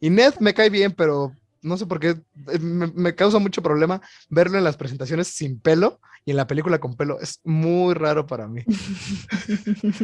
y 0.00 0.10
Ned 0.10 0.34
me 0.40 0.54
cae 0.54 0.70
bien, 0.70 0.92
pero 0.92 1.34
no 1.62 1.76
sé 1.76 1.86
por 1.86 2.00
qué 2.00 2.08
eh, 2.52 2.58
me, 2.58 2.86
me 2.88 3.14
causa 3.14 3.38
mucho 3.38 3.62
problema 3.62 4.00
verlo 4.28 4.58
en 4.58 4.64
las 4.64 4.76
presentaciones 4.76 5.28
sin 5.28 5.60
pelo 5.60 6.00
y 6.24 6.30
en 6.32 6.36
la 6.36 6.46
película 6.46 6.78
con 6.80 6.96
pelo. 6.96 7.20
Es 7.20 7.40
muy 7.44 7.94
raro 7.94 8.26
para 8.26 8.48
mí. 8.48 8.62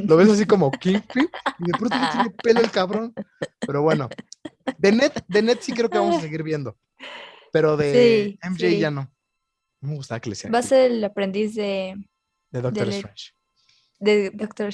Lo 0.07 0.17
ves 0.17 0.31
así 0.31 0.47
como 0.47 0.71
Kingpin 0.71 1.29
y 1.61 1.65
de 1.67 1.73
pronto 1.79 1.99
no 1.99 2.09
tiene 2.11 2.31
pelo 2.31 2.61
el 2.61 2.71
cabrón. 2.71 3.15
Pero 3.67 3.83
bueno, 3.83 4.09
de 4.79 4.93
Ned, 4.93 5.13
de 5.29 5.43
Ned 5.43 5.59
sí 5.61 5.73
creo 5.73 5.91
que 5.91 5.99
vamos 5.99 6.17
a 6.17 6.21
seguir 6.21 6.43
viendo. 6.43 6.77
Pero 7.53 7.77
de 7.77 7.93
Sí, 7.93 8.39
MJ 8.49 8.59
sí. 8.71 8.79
ya 8.79 8.91
no. 8.91 9.11
Me 9.81 9.95
gustaba 9.95 10.21
que 10.21 10.31
le 10.31 10.35
hicieran 10.35 10.55
Va 10.55 10.59
a 10.61 10.63
ser 10.63 10.91
el 10.91 11.05
aprendiz 11.05 11.55
de, 11.55 11.95
de 12.51 12.61
Doctor 12.63 12.87
de- 12.87 12.97
Strange. 12.97 13.33
De 13.99 14.31
Doctor. 14.31 14.71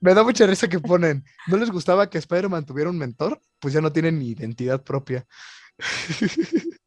Me 0.00 0.14
da 0.14 0.22
mucha 0.22 0.46
risa 0.46 0.68
que 0.68 0.80
ponen, 0.80 1.24
¿no 1.46 1.56
les 1.56 1.70
gustaba 1.70 2.10
que 2.10 2.18
Spider-Man 2.18 2.66
tuviera 2.66 2.90
un 2.90 2.98
mentor? 2.98 3.40
Pues 3.58 3.74
ya 3.74 3.80
no 3.80 3.92
tienen 3.92 4.18
ni 4.18 4.30
identidad 4.30 4.82
propia. 4.82 5.26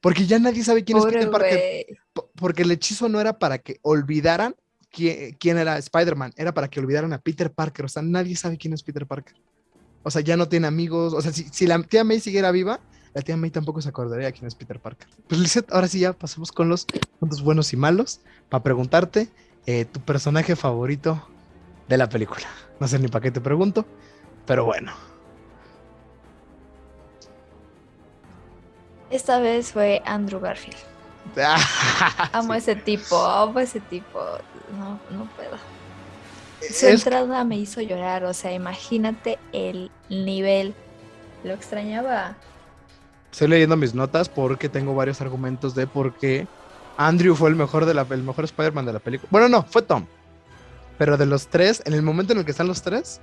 Porque 0.00 0.26
ya 0.26 0.38
nadie 0.38 0.64
sabe 0.64 0.84
quién 0.84 0.98
es 0.98 1.04
Peter 1.04 1.30
Parker. 1.30 1.86
Porque 2.34 2.62
el 2.62 2.70
hechizo 2.72 3.08
no 3.08 3.20
era 3.20 3.38
para 3.38 3.58
que 3.58 3.78
olvidaran 3.82 4.56
quién, 4.90 5.36
quién 5.38 5.58
era 5.58 5.78
Spider-Man, 5.78 6.32
era 6.36 6.52
para 6.52 6.68
que 6.68 6.80
olvidaran 6.80 7.12
a 7.12 7.18
Peter 7.18 7.52
Parker. 7.52 7.84
O 7.84 7.88
sea, 7.88 8.02
nadie 8.02 8.34
sabe 8.34 8.58
quién 8.58 8.74
es 8.74 8.82
Peter 8.82 9.06
Parker. 9.06 9.36
O 10.02 10.10
sea, 10.10 10.20
ya 10.20 10.36
no 10.36 10.48
tiene 10.48 10.66
amigos. 10.66 11.14
O 11.14 11.22
sea, 11.22 11.32
si, 11.32 11.44
si 11.44 11.68
la 11.68 11.80
tía 11.84 12.02
May 12.02 12.18
siguiera 12.18 12.50
viva, 12.50 12.80
la 13.14 13.22
tía 13.22 13.36
May 13.36 13.50
tampoco 13.50 13.80
se 13.80 13.90
acordaría 13.90 14.32
quién 14.32 14.46
es 14.46 14.56
Peter 14.56 14.80
Parker. 14.80 15.08
Pues 15.28 15.40
Lizeth, 15.40 15.70
ahora 15.72 15.86
sí 15.86 16.00
ya 16.00 16.12
pasamos 16.12 16.50
con 16.50 16.68
los 16.68 16.86
puntos 17.20 17.42
buenos 17.42 17.72
y 17.72 17.76
malos 17.76 18.20
para 18.48 18.64
preguntarte 18.64 19.28
eh, 19.66 19.84
tu 19.84 20.00
personaje 20.00 20.56
favorito 20.56 21.26
de 21.88 21.96
la 21.98 22.08
película. 22.08 22.46
No 22.80 22.88
sé 22.88 22.98
ni 22.98 23.06
para 23.06 23.22
qué 23.22 23.30
te 23.30 23.40
pregunto, 23.40 23.86
pero 24.44 24.64
bueno. 24.64 24.90
Esta 29.10 29.38
vez 29.38 29.72
fue 29.72 30.02
Andrew 30.04 30.40
Garfield. 30.40 30.76
Amo 32.32 32.54
ese 32.54 32.74
tipo, 32.74 33.16
amo 33.24 33.60
ese 33.60 33.78
tipo. 33.80 34.18
No, 34.76 34.98
no 35.16 35.26
puedo. 35.36 35.56
Su 36.60 36.86
Es- 36.86 37.04
entrada 37.06 37.44
me 37.44 37.56
hizo 37.56 37.80
llorar, 37.80 38.24
o 38.24 38.34
sea, 38.34 38.52
imagínate 38.52 39.38
el 39.52 39.90
nivel. 40.08 40.74
Lo 41.44 41.52
extrañaba. 41.54 42.34
Estoy 43.30 43.48
leyendo 43.48 43.76
mis 43.76 43.94
notas 43.94 44.28
porque 44.28 44.68
tengo 44.68 44.94
varios 44.94 45.20
argumentos 45.20 45.74
de 45.74 45.86
por 45.86 46.14
qué 46.14 46.46
Andrew 46.96 47.34
fue 47.34 47.50
el 47.50 47.56
mejor 47.56 47.86
de 47.86 47.94
la 47.94 48.06
el 48.10 48.22
mejor 48.22 48.44
Spider-Man 48.44 48.86
de 48.86 48.92
la 48.92 48.98
película. 48.98 49.28
Bueno, 49.30 49.48
no, 49.48 49.62
fue 49.64 49.82
Tom. 49.82 50.06
Pero 50.98 51.16
de 51.16 51.26
los 51.26 51.48
tres, 51.48 51.82
en 51.84 51.94
el 51.94 52.02
momento 52.02 52.32
en 52.32 52.40
el 52.40 52.44
que 52.44 52.50
están 52.50 52.68
los 52.68 52.82
tres, 52.82 53.20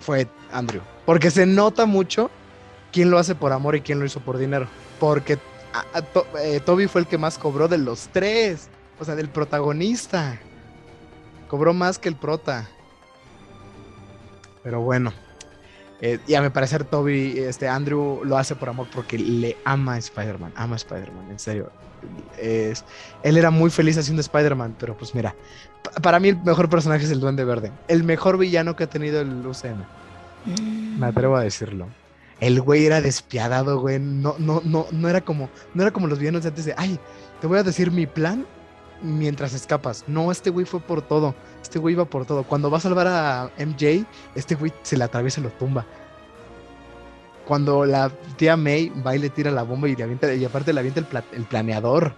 fue 0.00 0.28
Andrew. 0.52 0.82
Porque 1.04 1.30
se 1.30 1.46
nota 1.46 1.86
mucho 1.86 2.30
quién 2.92 3.10
lo 3.10 3.18
hace 3.18 3.34
por 3.34 3.52
amor 3.52 3.76
y 3.76 3.80
quién 3.80 3.98
lo 3.98 4.06
hizo 4.06 4.20
por 4.20 4.38
dinero. 4.38 4.68
Porque 5.00 5.38
eh, 6.40 6.60
Toby 6.60 6.86
fue 6.86 7.02
el 7.02 7.06
que 7.06 7.18
más 7.18 7.38
cobró 7.38 7.68
de 7.68 7.78
los 7.78 8.08
tres. 8.08 8.68
O 8.98 9.04
sea, 9.04 9.14
del 9.16 9.28
protagonista. 9.28 10.38
Cobró 11.48 11.74
más 11.74 11.98
que 11.98 12.08
el 12.08 12.16
prota. 12.16 12.68
Pero 14.62 14.80
bueno. 14.80 15.12
Eh, 16.06 16.18
y 16.26 16.34
a 16.34 16.42
mi 16.42 16.50
parecer 16.50 16.84
Toby, 16.84 17.38
este 17.38 17.66
Andrew 17.66 18.20
lo 18.26 18.36
hace 18.36 18.54
por 18.54 18.68
amor 18.68 18.86
porque 18.94 19.18
le 19.18 19.56
ama 19.64 19.94
a 19.94 19.98
Spider-Man, 19.98 20.52
ama 20.54 20.74
a 20.74 20.76
Spider-Man, 20.76 21.30
en 21.30 21.38
serio. 21.38 21.70
Es, 22.38 22.84
él 23.22 23.38
era 23.38 23.50
muy 23.50 23.70
feliz 23.70 23.96
haciendo 23.96 24.20
Spider-Man, 24.20 24.76
pero 24.78 24.94
pues 24.98 25.14
mira, 25.14 25.34
pa- 25.82 25.92
para 26.02 26.20
mí 26.20 26.28
el 26.28 26.36
mejor 26.42 26.68
personaje 26.68 27.04
es 27.06 27.10
el 27.10 27.20
Duende 27.20 27.44
Verde, 27.44 27.72
el 27.88 28.04
mejor 28.04 28.36
villano 28.36 28.76
que 28.76 28.84
ha 28.84 28.86
tenido 28.86 29.22
el 29.22 29.46
UCM, 29.46 29.86
me 30.98 31.06
atrevo 31.06 31.36
a 31.36 31.42
decirlo. 31.42 31.86
El 32.38 32.60
güey 32.60 32.84
era 32.84 33.00
despiadado, 33.00 33.80
güey, 33.80 33.98
no, 33.98 34.34
no, 34.38 34.60
no, 34.62 34.86
no 34.90 35.08
era 35.08 35.22
como, 35.22 35.48
no 35.72 35.80
era 35.82 35.90
como 35.92 36.06
los 36.06 36.18
villanos 36.18 36.42
de 36.42 36.50
antes 36.50 36.66
de, 36.66 36.74
ay, 36.76 36.98
te 37.40 37.46
voy 37.46 37.58
a 37.58 37.62
decir 37.62 37.90
mi 37.90 38.06
plan 38.06 38.44
mientras 39.02 39.54
escapas. 39.54 40.04
No, 40.06 40.30
este 40.32 40.50
güey 40.50 40.66
fue 40.66 40.80
por 40.80 41.02
todo, 41.02 41.34
este 41.62 41.78
güey 41.78 41.94
iba 41.94 42.04
por 42.04 42.24
todo. 42.26 42.42
Cuando 42.44 42.70
va 42.70 42.78
a 42.78 42.80
salvar 42.80 43.06
a 43.06 43.50
MJ, 43.58 44.04
este 44.34 44.54
güey 44.54 44.72
se 44.82 44.96
le 44.96 45.04
atraviesa 45.04 45.40
y 45.40 45.44
lo 45.44 45.50
tumba. 45.50 45.84
Cuando 47.46 47.84
la 47.84 48.10
tía 48.36 48.56
May 48.56 48.88
va 49.06 49.14
y 49.14 49.18
le 49.18 49.28
tira 49.28 49.50
la 49.50 49.62
bomba 49.64 49.88
y, 49.88 49.94
le 49.96 50.02
avienta, 50.04 50.32
y 50.32 50.44
aparte 50.44 50.72
le 50.72 50.80
avienta 50.80 51.00
el, 51.00 51.06
pla- 51.06 51.24
el 51.32 51.44
planeador. 51.44 52.14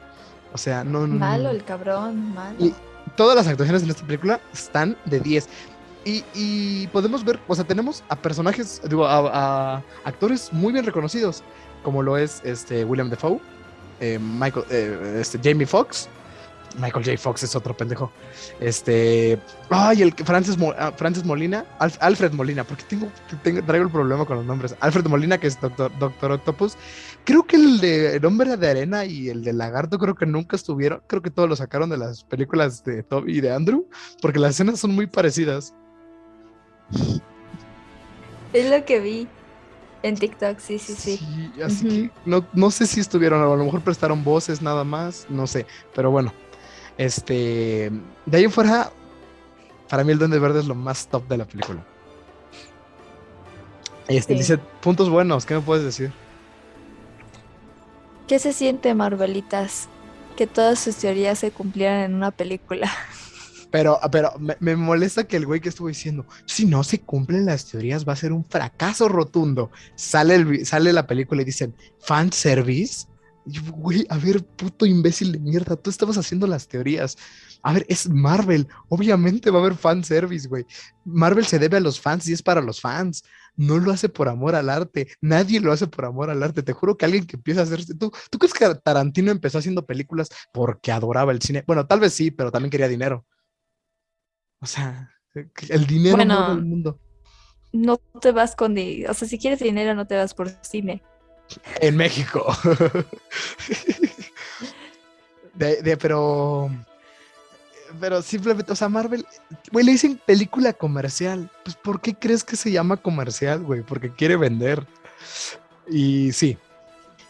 O 0.52 0.58
sea, 0.58 0.84
no, 0.84 1.06
Malo 1.06 1.50
el 1.50 1.64
cabrón, 1.64 2.32
malo. 2.32 2.56
Y 2.64 2.72
todas 3.16 3.34
las 3.34 3.48
actuaciones 3.48 3.82
en 3.82 3.90
esta 3.90 4.06
película 4.06 4.40
están 4.52 4.96
de 5.04 5.18
10. 5.18 5.48
Y, 6.04 6.24
y 6.34 6.86
podemos 6.88 7.24
ver, 7.24 7.40
o 7.48 7.54
sea, 7.56 7.64
tenemos 7.64 8.04
a 8.08 8.14
personajes, 8.14 8.80
digo, 8.88 9.04
a, 9.06 9.76
a 9.78 9.82
actores 10.04 10.52
muy 10.52 10.72
bien 10.72 10.84
reconocidos, 10.86 11.42
como 11.82 12.00
lo 12.04 12.16
es 12.16 12.40
este 12.44 12.84
William 12.84 13.10
Defoe, 13.10 13.40
eh, 13.98 14.20
Michael, 14.20 14.64
eh, 14.70 15.18
este, 15.20 15.40
Jamie 15.42 15.66
Foxx. 15.66 16.08
Michael 16.78 17.04
J. 17.04 17.16
Fox 17.18 17.42
es 17.42 17.56
otro 17.56 17.76
pendejo. 17.76 18.10
Este. 18.60 19.38
Ay, 19.70 20.02
el 20.02 20.12
Francis, 20.12 20.56
Mo- 20.58 20.74
ah, 20.78 20.92
Francis 20.96 21.24
Molina. 21.24 21.64
Alf- 21.78 21.98
Alfred 22.00 22.32
Molina, 22.32 22.64
porque 22.64 22.84
tengo, 22.84 23.08
tengo- 23.42 23.62
traigo 23.62 23.86
el 23.86 23.90
problema 23.92 24.24
con 24.24 24.36
los 24.36 24.46
nombres. 24.46 24.74
Alfred 24.80 25.06
Molina, 25.06 25.38
que 25.38 25.46
es 25.46 25.60
Doctor, 25.60 25.90
Doctor 25.98 26.32
Octopus. 26.32 26.76
Creo 27.24 27.44
que 27.46 27.56
el 27.56 27.80
de 27.80 28.16
El 28.16 28.24
Hombre 28.26 28.56
de 28.56 28.68
Arena 28.70 29.04
y 29.04 29.28
el 29.28 29.42
de 29.42 29.52
Lagarto, 29.52 29.98
creo 29.98 30.14
que 30.14 30.26
nunca 30.26 30.54
estuvieron. 30.56 31.02
Creo 31.06 31.22
que 31.22 31.30
todos 31.30 31.48
lo 31.48 31.56
sacaron 31.56 31.90
de 31.90 31.96
las 31.98 32.22
películas 32.24 32.84
de 32.84 33.02
Toby 33.02 33.38
y 33.38 33.40
de 33.40 33.52
Andrew, 33.52 33.88
porque 34.22 34.38
las 34.38 34.50
escenas 34.52 34.78
son 34.78 34.94
muy 34.94 35.06
parecidas. 35.06 35.74
Es 38.52 38.70
lo 38.70 38.84
que 38.84 39.00
vi 39.00 39.28
en 40.02 40.14
TikTok, 40.14 40.58
sí, 40.60 40.78
sí, 40.78 40.94
sí. 40.94 41.52
así 41.64 41.88
que 41.88 42.10
no, 42.24 42.46
no 42.52 42.70
sé 42.70 42.86
si 42.86 43.00
estuvieron, 43.00 43.42
a 43.42 43.46
lo 43.56 43.64
mejor 43.64 43.80
prestaron 43.80 44.22
voces 44.22 44.62
nada 44.62 44.84
más, 44.84 45.26
no 45.28 45.46
sé, 45.48 45.66
pero 45.94 46.10
bueno. 46.12 46.32
Este, 46.96 47.90
de 48.24 48.36
ahí 48.38 48.44
en 48.44 48.52
fuera, 48.52 48.92
para 49.88 50.04
mí 50.04 50.12
el 50.12 50.18
Duende 50.18 50.38
Verde 50.38 50.60
es 50.60 50.66
lo 50.66 50.74
más 50.74 51.08
top 51.08 51.28
de 51.28 51.38
la 51.38 51.46
película. 51.46 51.86
Este, 54.08 54.34
Sí. 54.34 54.38
dice, 54.38 54.58
puntos 54.58 55.10
buenos, 55.10 55.46
¿qué 55.46 55.54
me 55.54 55.60
puedes 55.62 55.84
decir? 55.84 56.12
¿Qué 58.26 58.38
se 58.38 58.52
siente, 58.52 58.94
Marvelitas? 58.94 59.88
Que 60.36 60.46
todas 60.46 60.80
sus 60.80 60.96
teorías 60.96 61.38
se 61.38 61.52
cumplieran 61.52 62.00
en 62.02 62.14
una 62.14 62.30
película. 62.30 62.90
Pero, 63.68 63.98
pero 64.12 64.32
me, 64.38 64.56
me 64.60 64.76
molesta 64.76 65.24
que 65.26 65.36
el 65.36 65.44
güey 65.44 65.60
que 65.60 65.68
estuvo 65.68 65.88
diciendo, 65.88 66.26
si 66.46 66.64
no 66.66 66.84
se 66.84 67.02
cumplen 67.02 67.44
las 67.46 67.66
teorías 67.66 68.06
va 68.08 68.12
a 68.14 68.16
ser 68.16 68.32
un 68.32 68.44
fracaso 68.44 69.08
rotundo. 69.08 69.70
Sale, 69.96 70.36
el, 70.36 70.64
sale 70.64 70.92
la 70.92 71.06
película 71.06 71.42
y 71.42 71.44
dicen, 71.44 71.74
fan 71.98 72.32
service. 72.32 73.06
Y 73.46 73.52
yo, 73.52 73.62
güey, 73.72 74.04
a 74.08 74.18
ver, 74.18 74.44
puto 74.44 74.86
imbécil 74.86 75.30
de 75.32 75.38
mierda, 75.38 75.76
tú 75.76 75.88
estabas 75.88 76.18
haciendo 76.18 76.46
las 76.46 76.66
teorías. 76.66 77.16
A 77.62 77.72
ver, 77.72 77.86
es 77.88 78.08
Marvel, 78.08 78.66
obviamente 78.88 79.50
va 79.50 79.58
a 79.58 79.62
haber 79.62 79.76
fan 79.76 80.02
service, 80.04 80.48
güey. 80.48 80.66
Marvel 81.04 81.46
se 81.46 81.58
debe 81.58 81.76
a 81.76 81.80
los 81.80 82.00
fans 82.00 82.28
y 82.28 82.32
es 82.32 82.42
para 82.42 82.60
los 82.60 82.80
fans. 82.80 83.22
No 83.56 83.78
lo 83.78 83.92
hace 83.92 84.08
por 84.08 84.28
amor 84.28 84.54
al 84.54 84.68
arte. 84.68 85.08
Nadie 85.20 85.60
lo 85.60 85.72
hace 85.72 85.86
por 85.86 86.04
amor 86.04 86.28
al 86.28 86.42
arte. 86.42 86.62
Te 86.62 86.72
juro 86.72 86.96
que 86.96 87.06
alguien 87.06 87.26
que 87.26 87.36
empieza 87.36 87.60
a 87.60 87.64
hacer. 87.64 87.86
¿Tú, 87.98 88.12
¿Tú 88.30 88.38
crees 88.38 88.52
que 88.52 88.74
Tarantino 88.74 89.30
empezó 89.30 89.58
haciendo 89.58 89.86
películas 89.86 90.28
porque 90.52 90.92
adoraba 90.92 91.32
el 91.32 91.40
cine? 91.40 91.64
Bueno, 91.66 91.86
tal 91.86 92.00
vez 92.00 92.12
sí, 92.12 92.30
pero 92.30 92.52
también 92.52 92.70
quería 92.70 92.88
dinero. 92.88 93.24
O 94.60 94.66
sea, 94.66 95.10
el 95.68 95.86
dinero 95.86 96.16
Bueno. 96.16 96.38
mueve 96.38 96.60
el 96.60 96.66
mundo. 96.66 97.00
No 97.72 97.98
te 98.20 98.32
vas 98.32 98.56
con... 98.56 98.72
O 98.72 99.14
sea, 99.14 99.28
si 99.28 99.38
quieres 99.38 99.60
dinero, 99.60 99.94
no 99.94 100.06
te 100.06 100.16
vas 100.16 100.34
por 100.34 100.50
cine. 100.62 101.02
En 101.80 101.96
México. 101.96 102.46
Pero. 105.58 106.70
Pero 108.00 108.20
simplemente, 108.20 108.72
o 108.72 108.76
sea, 108.76 108.88
Marvel, 108.88 109.24
güey, 109.70 109.84
le 109.84 109.92
dicen 109.92 110.20
película 110.26 110.72
comercial. 110.72 111.50
Pues, 111.64 111.76
¿por 111.76 112.00
qué 112.00 112.14
crees 112.14 112.44
que 112.44 112.56
se 112.56 112.70
llama 112.70 112.96
comercial, 112.96 113.62
güey? 113.62 113.82
Porque 113.82 114.10
quiere 114.10 114.36
vender. 114.36 114.86
Y 115.88 116.32
sí, 116.32 116.58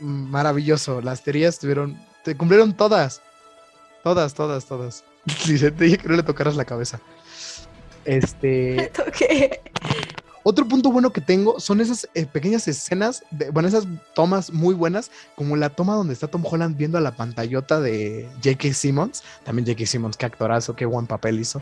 maravilloso. 0.01 1.01
Las 1.03 1.23
teorías 1.23 1.59
tuvieron, 1.59 2.01
te 2.25 2.37
cumplieron 2.37 2.77
todas. 2.77 3.23
Todas, 4.03 4.35
todas, 4.35 4.65
todas. 4.65 5.05
Dice, 5.47 5.71
te 5.71 5.85
dije 5.85 5.99
que 5.99 6.09
no 6.09 6.17
le 6.17 6.23
tocaras 6.23 6.57
la 6.57 6.65
cabeza. 6.65 7.01
Este. 8.05 8.93
Ok. 9.07 10.06
Otro 10.49 10.65
punto 10.69 10.93
bueno 10.93 11.11
que 11.13 11.21
tengo 11.21 11.59
son 11.59 11.81
esas 11.81 12.09
eh, 12.15 12.25
pequeñas 12.25 12.69
escenas, 12.69 13.25
de- 13.33 13.51
bueno, 13.51 13.69
esas 13.69 13.85
tomas 14.15 14.53
muy 14.53 14.75
buenas, 14.75 15.11
como 15.35 15.57
la 15.57 15.71
toma 15.71 15.95
donde 15.97 16.13
está 16.15 16.29
Tom 16.29 16.45
Holland 16.49 16.77
viendo 16.77 16.99
a 16.99 17.01
la 17.01 17.17
pantallota 17.17 17.81
de 17.81 18.29
J.K. 18.45 18.73
Simmons. 18.73 19.25
También 19.43 19.67
J.K. 19.67 19.85
Simmons, 19.87 20.17
qué 20.17 20.25
actorazo, 20.27 20.77
qué 20.77 20.85
buen 20.87 21.09
papel 21.09 21.41
hizo. 21.41 21.61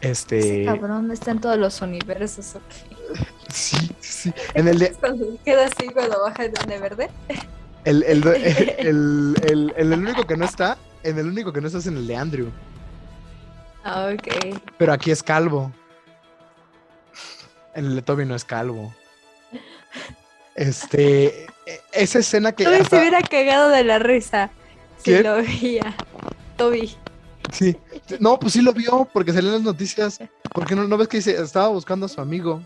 Ese 0.00 0.12
Este. 0.12 0.64
cabrón 0.64 1.10
está 1.10 1.32
en 1.32 1.40
todos 1.40 1.58
los 1.58 1.80
universos. 1.82 2.54
ok. 2.54 3.18
Sí, 3.52 3.90
sí. 3.98 4.32
En 4.54 4.68
el 4.68 4.78
de. 4.78 4.94
Queda 5.44 5.66
así 5.66 5.88
cuando 5.92 6.20
baja 6.22 6.44
el 6.44 6.52
de 6.52 6.78
verde. 6.78 7.10
El, 7.84 8.04
el, 8.04 8.24
el, 8.24 8.26
el- 8.28 9.36
el- 9.44 9.72
el- 9.76 9.92
el 9.92 9.98
único 9.98 10.24
que 10.24 10.36
no 10.36 10.44
está, 10.44 10.78
en 11.02 11.18
el 11.18 11.26
único 11.26 11.52
que 11.52 11.60
no 11.60 11.66
está 11.66 11.80
es 11.80 11.86
en 11.88 11.96
el 11.96 12.06
de 12.06 12.14
Andrew. 12.14 12.48
Ah, 13.82 14.12
ok. 14.14 14.60
Pero 14.78 14.92
aquí 14.92 15.10
es 15.10 15.20
calvo. 15.20 15.72
En 17.78 17.86
el 17.86 17.94
de 17.94 18.02
Toby 18.02 18.26
no 18.26 18.34
es 18.34 18.44
calvo. 18.44 18.92
Este. 20.56 21.44
e- 21.64 21.80
Esa 21.92 22.18
escena 22.18 22.50
que. 22.50 22.64
Toby 22.64 22.76
se 22.76 22.82
hasta- 22.82 22.98
hubiera 22.98 23.22
cagado 23.22 23.68
de 23.68 23.84
la 23.84 24.00
risa 24.00 24.50
si 24.96 25.12
¿Quién? 25.12 25.22
lo 25.22 25.36
veía. 25.36 25.94
Toby. 26.56 26.92
Sí. 27.52 27.76
No, 28.18 28.36
pues 28.40 28.54
sí 28.54 28.62
lo 28.62 28.72
vio 28.72 29.08
porque 29.12 29.32
salió 29.32 29.50
en 29.50 29.54
las 29.54 29.62
noticias. 29.62 30.18
Porque 30.52 30.74
no, 30.74 30.88
no 30.88 30.96
ves 30.98 31.06
que 31.06 31.18
dice, 31.18 31.40
estaba 31.40 31.68
buscando 31.68 32.06
a 32.06 32.08
su 32.08 32.20
amigo. 32.20 32.60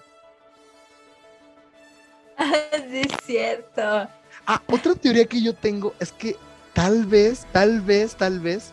sí, 2.91 3.01
es 3.03 3.13
cierto. 3.27 4.09
Ah, 4.47 4.63
otra 4.67 4.95
teoría 4.95 5.27
que 5.27 5.43
yo 5.43 5.55
tengo 5.55 5.95
es 6.01 6.11
que 6.11 6.37
tal 6.73 7.05
vez, 7.05 7.47
tal 7.53 7.83
vez, 7.83 8.17
tal 8.17 8.41
vez 8.41 8.73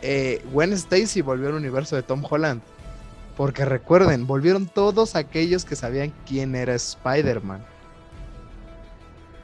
eh, 0.00 0.42
Gwen 0.52 0.72
Stacy 0.74 1.20
volvió 1.22 1.48
al 1.48 1.54
universo 1.54 1.96
de 1.96 2.02
Tom 2.04 2.22
Holland. 2.28 2.62
Porque 3.40 3.64
recuerden, 3.64 4.26
volvieron 4.26 4.66
todos 4.66 5.16
aquellos 5.16 5.64
que 5.64 5.74
sabían 5.74 6.12
quién 6.26 6.54
era 6.54 6.74
Spider-Man. 6.74 7.64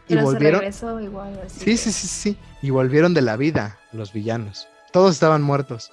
Y 0.04 0.08
Pero 0.08 0.20
se 0.20 0.24
volvieron. 0.26 0.60
regresó 0.60 1.00
igual. 1.00 1.40
Así 1.46 1.60
Sí, 1.60 1.64
que- 1.64 1.76
sí, 1.78 1.92
sí, 1.92 2.06
sí. 2.06 2.38
Y 2.60 2.68
volvieron 2.68 3.14
de 3.14 3.22
la 3.22 3.38
vida 3.38 3.78
los 3.92 4.12
villanos. 4.12 4.68
Todos 4.92 5.14
estaban 5.14 5.40
muertos. 5.40 5.92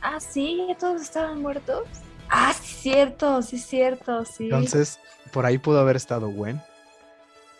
Ah, 0.00 0.20
sí, 0.20 0.64
todos 0.78 1.02
estaban 1.02 1.42
muertos. 1.42 1.88
Ah, 2.30 2.54
sí, 2.54 2.74
cierto, 2.76 3.42
sí, 3.42 3.58
cierto, 3.58 4.24
sí. 4.24 4.44
Entonces, 4.44 5.00
por 5.32 5.44
ahí 5.44 5.58
pudo 5.58 5.80
haber 5.80 5.96
estado 5.96 6.28
Gwen. 6.28 6.62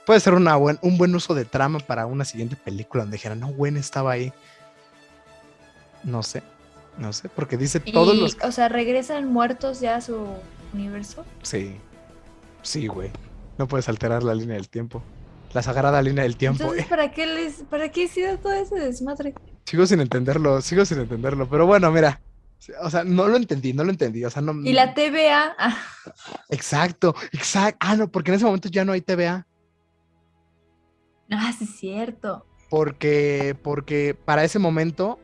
Puede 0.07 0.21
ser 0.21 0.35
una 0.35 0.55
buen, 0.55 0.79
un 0.83 0.99
buen 0.99 1.13
uso 1.17 1.35
de 1.35 1.45
trama 1.47 1.81
para 1.81 2.07
una 2.07 2.25
siguiente 2.25 2.55
película 2.55 3.03
donde 3.03 3.17
dijeran, 3.17 3.41
no, 3.41 3.49
Gwen 3.49 3.77
estaba 3.77 4.13
ahí. 4.13 4.33
No 6.05 6.23
sé, 6.23 6.45
no 6.99 7.13
sé, 7.13 7.29
porque 7.29 7.57
dice 7.57 7.81
Y, 7.85 7.93
todos 7.93 8.17
los... 8.17 8.37
O 8.43 8.53
sea, 8.53 8.69
regresan 8.69 9.33
muertos 9.33 9.81
ya 9.81 9.97
a 9.97 10.01
su 10.01 10.27
universo. 10.73 11.25
Sí, 11.43 11.77
sí, 12.63 12.87
güey. 12.87 13.11
No 13.59 13.67
puedes 13.67 13.89
alterar 13.89 14.23
la 14.23 14.35
línea 14.35 14.57
del 14.57 14.69
tiempo. 14.69 15.03
La 15.53 15.63
sagrada 15.63 16.01
línea 16.01 16.25
del 16.25 16.37
tiempo. 16.37 16.63
Entonces, 16.63 16.87
¿para 16.87 17.11
qué 17.11 17.27
les, 17.27 17.63
para 17.69 17.91
qué 17.91 18.05
hicieron 18.05 18.39
todo 18.39 18.53
ese 18.53 18.77
desmadre? 18.77 19.35
Sigo 19.65 19.87
sin 19.87 20.01
entenderlo, 20.01 20.61
sigo 20.63 20.85
sin 20.85 21.01
entenderlo. 21.01 21.49
Pero 21.49 21.67
bueno, 21.67 21.91
mira. 21.91 22.21
O 22.81 22.91
sea, 22.91 23.03
no 23.05 23.27
lo 23.27 23.37
entendí, 23.37 23.73
no 23.73 23.85
lo 23.85 23.91
entendí. 23.91 24.25
O 24.25 24.31
sea, 24.31 24.41
no. 24.41 24.55
Y 24.63 24.73
la 24.73 24.95
TVA. 24.95 25.55
ah, 25.59 25.77
Exacto, 26.49 27.15
exacto. 27.33 27.77
Ah, 27.81 27.97
no, 27.97 28.09
porque 28.09 28.31
en 28.31 28.37
ese 28.37 28.45
momento 28.45 28.69
ya 28.69 28.85
no 28.85 28.93
hay 28.93 29.01
TVA. 29.01 29.47
Ah, 31.31 31.53
sí, 31.57 31.65
es 31.65 31.77
cierto. 31.77 32.47
Porque, 32.71 33.57
porque 33.63 34.15
para 34.15 34.45
ese 34.45 34.59
momento 34.59 35.19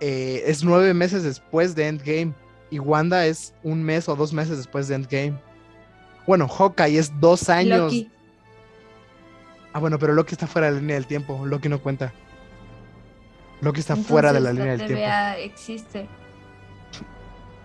eh, 0.00 0.42
es 0.46 0.64
nueve 0.64 0.94
meses 0.94 1.22
después 1.22 1.74
de 1.74 1.88
Endgame. 1.88 2.34
Y 2.70 2.78
Wanda 2.80 3.26
es 3.26 3.54
un 3.62 3.82
mes 3.82 4.08
o 4.08 4.16
dos 4.16 4.32
meses 4.32 4.56
después 4.56 4.88
de 4.88 4.96
Endgame. 4.96 5.40
Bueno, 6.26 6.48
Hawkeye 6.48 6.98
es 6.98 7.12
dos 7.20 7.48
años. 7.48 7.92
Loki. 7.92 8.10
Ah, 9.72 9.78
bueno, 9.78 9.98
pero 9.98 10.14
Loki 10.14 10.34
está 10.34 10.46
fuera 10.46 10.68
de 10.68 10.74
la 10.74 10.80
línea 10.80 10.96
del 10.96 11.06
tiempo. 11.06 11.46
Loki 11.46 11.68
no 11.68 11.80
cuenta. 11.80 12.12
Loki 13.60 13.80
está 13.80 13.94
fuera 13.94 14.32
de 14.32 14.40
la 14.40 14.52
línea 14.52 14.76
del 14.76 14.86
tiempo. 14.86 15.04
Existe. 15.38 16.08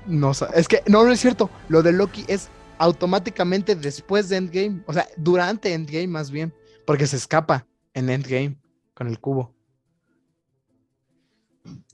No, 0.05 0.31
es 0.53 0.67
que 0.67 0.83
no, 0.87 1.03
no 1.03 1.11
es 1.11 1.19
cierto. 1.19 1.49
Lo 1.69 1.81
de 1.81 1.91
Loki 1.91 2.25
es 2.27 2.49
automáticamente 2.77 3.75
después 3.75 4.29
de 4.29 4.37
Endgame. 4.37 4.81
O 4.85 4.93
sea, 4.93 5.07
durante 5.17 5.73
Endgame 5.73 6.07
más 6.07 6.31
bien. 6.31 6.53
Porque 6.85 7.07
se 7.07 7.15
escapa 7.15 7.65
en 7.93 8.09
Endgame 8.09 8.57
con 8.93 9.07
el 9.07 9.19
cubo. 9.19 9.53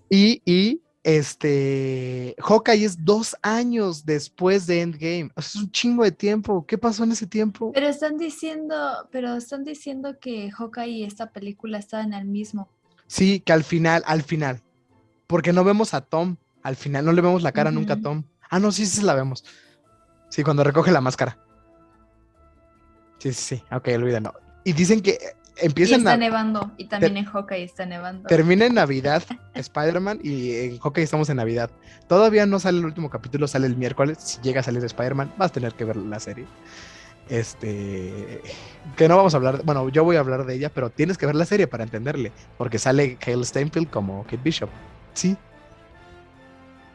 Y, 0.10 0.42
y 0.46 0.82
este. 1.04 2.36
Hawkeye 2.40 2.84
es 2.84 3.04
dos 3.06 3.36
años 3.42 4.06
después 4.06 4.68
de 4.68 4.82
Endgame. 4.82 5.32
O 5.36 5.42
sea, 5.42 5.50
es 5.50 5.56
un 5.56 5.72
chingo 5.72 6.04
de 6.04 6.12
tiempo. 6.12 6.66
¿Qué 6.66 6.78
pasó 6.78 7.04
en 7.04 7.12
ese 7.12 7.28
tiempo? 7.28 7.72
Pero 7.74 7.88
están 7.88 8.18
diciendo, 8.18 8.76
pero 9.12 9.36
están 9.36 9.64
diciendo 9.64 10.18
que 10.20 10.52
Hawkeye 10.52 10.90
y 10.90 11.04
esta 11.04 11.32
película 11.32 11.78
estaban 11.78 12.14
al 12.14 12.26
mismo. 12.26 12.70
Sí, 13.08 13.40
que 13.40 13.54
al 13.54 13.64
final, 13.64 14.04
al 14.06 14.24
final. 14.24 14.62
Porque 15.28 15.54
no 15.54 15.64
vemos 15.64 15.94
a 15.94 16.02
Tom. 16.02 16.36
Al 16.62 16.76
final 16.76 17.06
no 17.06 17.14
le 17.14 17.22
vemos 17.22 17.42
la 17.42 17.54
cara 17.54 17.72
nunca 17.72 17.94
a. 17.94 18.02
Tom. 18.02 18.24
Ah, 18.50 18.60
no, 18.60 18.72
sí, 18.72 18.86
sí 18.86 19.02
la 19.02 19.14
vemos. 19.14 19.46
Sí, 20.30 20.44
cuando 20.44 20.64
recoge 20.64 20.92
la 20.92 21.02
máscara. 21.02 21.38
Sí, 23.20 23.32
sí, 23.34 23.56
sí. 23.56 23.64
Ok, 23.72 23.88
olvídalo. 23.96 24.34
Y 24.66 24.74
dicen 24.74 25.02
que 25.02 25.18
Y 25.62 25.66
empieza 25.66 25.96
en 25.96 26.02
está 26.02 26.18
nevando. 26.18 26.72
Y 26.78 26.86
también 26.86 27.18
en 27.18 27.26
Hawkeye 27.26 27.64
está 27.64 27.86
nevando. 27.86 28.28
termina 28.28 28.66
en 28.66 28.76
Navidad 28.76 29.24
Spider-Man 29.54 30.20
y 30.24 30.56
en 30.56 30.80
Hawkeye 30.80 31.04
estamos 31.04 31.30
en 31.30 31.38
Navidad. 31.38 31.70
Todavía 32.08 32.46
no 32.46 32.60
sale 32.60 32.80
el 32.80 32.86
último 32.86 33.10
capítulo, 33.10 33.48
sale 33.48 33.68
el 33.68 33.76
miércoles. 33.76 34.18
Si 34.20 34.42
llega 34.42 34.62
a 34.62 34.64
salir 34.64 34.84
Spider-Man, 34.84 35.34
vas 35.38 35.52
a 35.52 35.54
tener 35.54 35.74
que 35.74 35.86
ver 35.86 35.98
la 35.98 36.20
serie. 36.20 36.46
Este. 37.30 38.42
Que 38.96 39.08
no 39.08 39.18
vamos 39.18 39.34
a 39.34 39.38
hablar. 39.38 39.62
Bueno, 39.64 39.90
yo 39.90 40.04
voy 40.04 40.16
a 40.16 40.20
hablar 40.20 40.46
de 40.46 40.56
ella, 40.56 40.70
pero 40.74 40.90
tienes 40.90 41.18
que 41.18 41.26
ver 41.26 41.36
la 41.36 41.46
serie 41.46 41.68
para 41.68 41.84
entenderle. 41.84 42.32
Porque 42.58 42.80
sale 42.80 43.18
Hale 43.26 43.44
Steinfeld 43.44 43.90
como 43.90 44.24
Kate 44.24 44.40
Bishop. 44.44 44.70
Sí. 45.14 45.36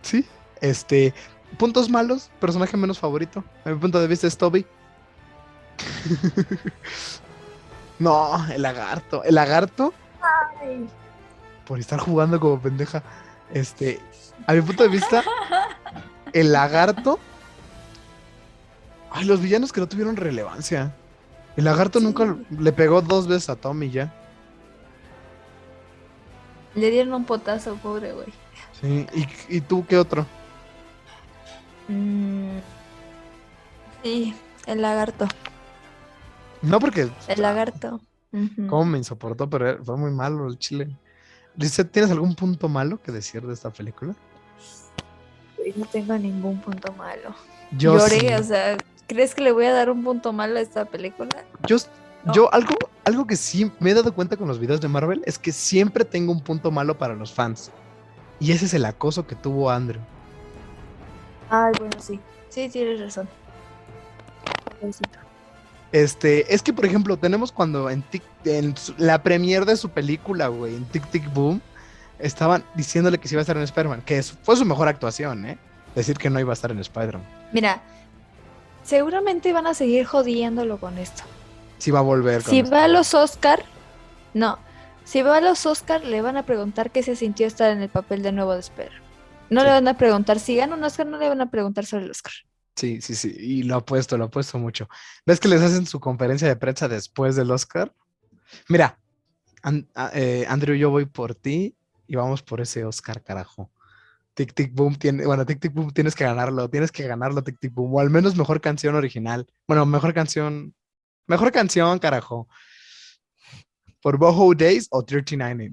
Sí. 0.03 0.25
Este. 0.61 1.13
Puntos 1.59 1.91
malos, 1.91 2.31
personaje 2.41 2.77
menos 2.77 2.99
favorito. 2.99 3.45
A 3.65 3.71
mi 3.71 3.77
punto 3.77 4.01
de 4.01 4.07
vista 4.07 4.27
es 4.27 4.39
Toby. 4.39 4.65
no, 8.03 8.47
el 8.53 8.63
lagarto. 8.63 9.23
El 9.25 9.35
lagarto 9.37 9.93
Ay. 10.61 10.89
por 11.67 11.79
estar 11.79 11.99
jugando 12.01 12.39
como 12.41 12.61
pendeja. 12.61 13.03
Este, 13.53 14.01
a 14.47 14.53
mi 14.55 14.63
punto 14.63 14.83
de 14.83 14.89
vista, 14.89 15.23
el 16.33 16.53
lagarto. 16.53 17.19
Ay, 19.11 19.25
los 19.27 19.41
villanos 19.41 19.73
que 19.73 19.81
no 19.81 19.89
tuvieron 19.89 20.17
relevancia. 20.17 20.95
El 21.57 21.65
lagarto 21.65 21.99
Sí. 21.99 22.05
nunca 22.07 22.35
le 22.51 22.73
pegó 22.73 23.03
dos 23.03 23.27
veces 23.29 23.51
a 23.51 23.57
Tommy 23.57 23.91
ya. 23.91 24.13
Le 26.75 26.91
dieron 26.91 27.13
un 27.13 27.25
potazo, 27.27 27.77
pobre 27.77 28.13
güey. 28.13 28.29
Sí. 28.81 29.07
¿Y, 29.15 29.57
y 29.57 29.61
tú 29.61 29.85
qué 29.87 29.99
otro? 29.99 30.27
Mm, 31.89 32.59
Sí, 34.03 34.35
el 34.67 34.81
lagarto. 34.83 35.27
No, 36.63 36.81
porque. 36.81 37.11
El 37.29 37.43
lagarto. 37.43 38.01
Ujú. 38.33 38.67
Cómo 38.69 38.85
me 38.87 38.99
insoportó, 38.99 39.51
pero 39.51 39.85
fue 39.85 39.97
muy 39.97 40.11
malo 40.11 40.47
el 40.49 40.59
chile. 40.59 40.97
¿tienes 41.91 42.11
algún 42.11 42.35
punto 42.35 42.69
malo 42.69 43.01
que 43.03 43.13
decir 43.13 43.47
de 43.47 43.53
esta 43.53 43.71
película? 43.71 44.15
No 45.77 45.87
tengo 45.87 46.17
ningún 46.19 46.61
punto 46.61 46.93
malo. 46.93 47.35
Yo 47.73 47.99
Lloré, 47.99 48.21
sí. 48.21 48.35
o 48.35 48.43
sea, 48.43 48.77
¿crees 49.07 49.35
que 49.35 49.43
le 49.43 49.53
voy 49.53 49.67
a 49.67 49.73
dar 49.73 49.91
un 49.91 50.03
punto 50.03 50.33
malo 50.33 50.59
a 50.59 50.63
esta 50.63 50.85
película? 50.85 51.31
Yo, 51.67 51.77
No. 52.25 52.33
yo 52.33 52.53
algo, 52.55 52.75
algo 53.05 53.27
que 53.27 53.37
sí 53.37 53.71
me 53.81 53.91
he 53.91 53.95
dado 53.95 54.15
cuenta 54.15 54.37
con 54.37 54.49
los 54.49 54.59
videos 54.59 54.81
de 54.81 54.89
Marvel 54.89 55.23
es 55.27 55.39
que 55.39 55.53
siempre 55.53 56.05
tengo 56.05 56.33
un 56.33 56.41
punto 56.41 56.71
malo 56.71 56.99
para 56.99 57.15
los 57.15 57.33
fans. 57.33 57.71
Y 58.41 58.53
ese 58.53 58.65
es 58.65 58.75
el 58.75 58.85
acoso 58.85 59.27
que 59.27 59.37
tuvo 59.37 59.71
Andrew. 59.71 60.01
Ay, 61.49 61.73
bueno, 61.79 61.97
sí. 62.01 62.19
Sí, 62.49 62.69
tienes 62.69 63.01
razón. 63.01 63.29
Pobrecito. 64.81 65.19
Este, 65.93 66.55
es 66.55 66.63
que 66.63 66.73
por 66.73 66.87
ejemplo, 66.87 67.17
tenemos 67.19 67.53
cuando 67.53 67.91
en, 67.91 68.03
Tic- 68.11 68.23
en 68.45 68.75
la 68.97 69.23
premiere 69.23 69.65
de 69.67 69.77
su 69.77 69.91
película, 69.91 70.49
güey, 70.49 70.75
en 70.75 70.85
Tic 70.87 71.07
Tic 71.11 71.33
Boom, 71.35 71.61
estaban 72.19 72.65
diciéndole 72.75 73.19
que 73.19 73.29
sí 73.29 73.35
iba 73.35 73.41
a 73.41 73.43
estar 73.43 73.57
en 73.57 73.63
Spider-Man, 73.63 74.03
que 74.03 74.23
fue 74.23 74.57
su 74.57 74.65
mejor 74.65 74.89
actuación, 74.89 75.45
¿eh? 75.45 75.59
Decir 75.95 76.17
que 76.17 76.31
no 76.31 76.41
iba 76.41 76.53
a 76.53 76.55
estar 76.55 76.71
en 76.71 76.79
Spider-Man. 76.79 77.27
Mira, 77.53 77.83
seguramente 78.85 79.53
van 79.53 79.67
a 79.67 79.75
seguir 79.75 80.07
jodiéndolo 80.07 80.79
con 80.79 80.99
esto. 80.99 81.23
Sí 81.79 81.91
va 81.91 81.99
a 81.99 82.03
volver. 82.03 82.43
con 82.43 82.51
Si 82.51 82.61
esto. 82.61 82.71
va 82.71 82.85
a 82.85 82.89
los 82.89 83.15
Oscar, 83.15 83.63
no. 84.35 84.59
Si 85.05 85.21
va 85.23 85.37
a 85.39 85.41
los 85.41 85.67
Oscar, 85.67 86.05
le 86.05 86.23
van 86.23 86.37
a 86.37 86.45
preguntar 86.47 86.91
qué 86.91 87.03
se 87.03 87.17
sintió 87.17 87.47
estar 87.47 87.71
en 87.73 87.83
el 87.83 87.89
papel 87.89 88.23
de 88.23 88.33
nuevo 88.33 88.55
de 88.55 88.61
Spider. 88.61 88.93
No 89.51 89.61
Sí. 89.61 89.67
le 89.67 89.73
van 89.73 89.89
a 89.89 89.99
preguntar 89.99 90.39
si 90.39 90.57
gana 90.57 90.77
un 90.77 90.85
Oscar, 90.85 91.07
no 91.07 91.19
le 91.19 91.29
van 91.29 91.41
a 91.41 91.51
preguntar 91.51 91.85
sobre 91.85 92.05
el 92.05 92.11
Oscar. 92.13 92.33
Sí, 92.77 93.01
sí, 93.03 93.15
sí. 93.15 93.35
Y 93.39 93.63
lo 93.65 93.77
apuesto, 93.77 94.17
lo 94.17 94.25
apuesto 94.25 94.59
mucho. 94.59 94.89
¿Ves 95.27 95.41
que 95.41 95.49
les 95.49 95.61
hacen 95.63 95.87
su 95.87 96.01
conferencia 96.01 96.49
de 96.49 96.57
prensa 96.57 96.89
después 96.89 97.37
del 97.37 97.51
Oscar? 97.51 97.95
Mira, 98.69 98.99
An- 99.63 99.89
a- 99.95 100.11
eh, 100.15 100.47
Andrew, 100.49 100.77
yo 100.77 100.91
voy 100.91 101.07
por 101.07 101.35
ti 101.35 101.77
y 102.09 102.17
vamos 102.17 102.43
por 102.43 102.61
ese 102.63 102.85
Oscar, 102.85 103.23
carajo. 103.23 103.71
Tic 104.35 104.55
Tic 104.55 104.75
Boom 104.75 104.97
tiene, 104.97 105.27
bueno, 105.27 105.47
Tic 105.47 105.61
Tic 105.61 105.75
Boom 105.75 105.93
tienes 105.93 106.15
que 106.17 106.25
ganarlo, 106.25 106.71
tienes 106.71 106.93
que 106.93 107.07
ganarlo, 107.09 107.43
Tic 107.45 107.59
Tic 107.61 107.75
Boom, 107.75 107.95
o 107.95 108.01
al 108.01 108.11
menos 108.11 108.37
mejor 108.37 108.61
canción 108.61 108.95
original. 108.97 109.47
Bueno, 109.69 109.87
mejor 109.87 110.15
canción, 110.15 110.75
mejor 111.29 111.53
canción, 111.53 111.99
carajo. 112.01 112.49
Por 114.03 114.19
Boho 114.19 114.55
Days 114.55 114.87
o 114.91 115.03
39. 115.03 115.73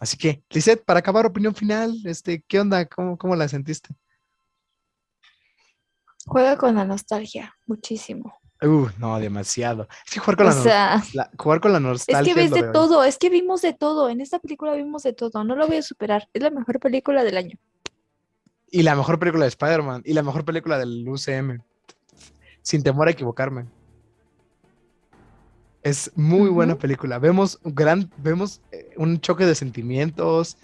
Así 0.00 0.16
que, 0.18 0.42
Lisette, 0.50 0.84
para 0.84 1.00
acabar, 1.00 1.26
opinión 1.26 1.54
final, 1.54 1.94
este, 2.04 2.42
¿qué 2.46 2.60
onda? 2.60 2.86
¿Cómo, 2.86 3.16
cómo 3.16 3.34
la 3.36 3.48
sentiste? 3.48 3.94
Juega 6.26 6.56
con 6.56 6.74
la 6.74 6.84
nostalgia, 6.84 7.56
muchísimo. 7.66 8.34
Uh, 8.62 8.86
no, 8.98 9.18
demasiado. 9.18 9.86
Es 10.06 10.12
que 10.14 10.18
jugar 10.20 10.36
con, 10.36 10.46
O 10.46 10.48
la, 10.48 10.54
sea, 10.54 11.02
la- 11.12 11.30
jugar 11.38 11.60
con 11.60 11.72
la 11.72 11.78
es 11.78 11.84
nostalgia. 11.84 12.34
que 12.34 12.40
ves 12.40 12.50
de 12.50 12.64
todo, 12.72 13.04
es 13.04 13.18
que 13.18 13.28
vimos 13.30 13.62
de 13.62 13.74
todo. 13.74 14.08
En 14.08 14.20
esta 14.20 14.38
película 14.38 14.74
vimos 14.74 15.02
de 15.02 15.12
todo. 15.12 15.44
No 15.44 15.54
lo 15.54 15.66
voy 15.66 15.76
a 15.76 15.82
superar. 15.82 16.28
Es 16.32 16.42
la 16.42 16.50
mejor 16.50 16.80
película 16.80 17.22
del 17.22 17.36
año. 17.36 17.58
Y 18.70 18.82
la 18.82 18.96
mejor 18.96 19.18
película 19.18 19.44
de 19.44 19.48
Spider-Man. 19.50 20.02
Y 20.04 20.14
la 20.14 20.22
mejor 20.22 20.44
película 20.44 20.78
del 20.78 21.06
UCM. 21.08 21.60
Sin 22.62 22.82
temor 22.82 23.08
a 23.08 23.12
equivocarme. 23.12 23.66
Es 25.82 26.10
muy 26.16 26.48
buena 26.48 26.76
película. 26.76 27.18
Vemos, 27.20 27.60
gran, 27.62 28.10
vemos 28.16 28.60
eh, 28.72 28.92
un 28.96 29.20
choque 29.20 29.44
de 29.46 29.54
sentimientos. 29.54 30.56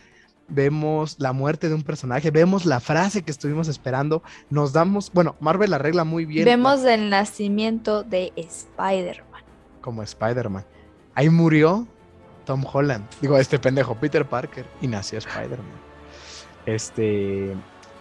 Vemos 0.55 1.17
la 1.19 1.33
muerte 1.33 1.69
de 1.69 1.75
un 1.75 1.83
personaje. 1.83 2.31
Vemos 2.31 2.67
la 2.67 2.79
frase 2.81 3.23
que 3.23 3.31
estuvimos 3.31 3.69
esperando. 3.69 4.23
Nos 4.51 4.73
damos. 4.73 5.11
Bueno, 5.13 5.35
Marvel 5.41 5.73
arregla 5.73 6.05
muy 6.05 6.25
bien. 6.27 6.45
la- 6.45 6.51
Vemos 6.53 6.85
el 6.85 7.09
nacimiento 7.11 8.03
de 8.03 8.33
Spider-Man. 8.37 9.43
como 9.81 10.03
Spider-Man. 10.03 10.65
Ahí 11.15 11.29
murió 11.31 11.87
Tom 12.45 12.65
Holland. 12.71 13.05
Digo, 13.21 13.39
este 13.39 13.59
pendejo, 13.59 13.95
Peter 13.97 14.25
Parker. 14.27 14.67
Y 14.81 14.87
nació 14.89 15.19
Spider-Man. 15.19 15.81
Este. 16.67 17.57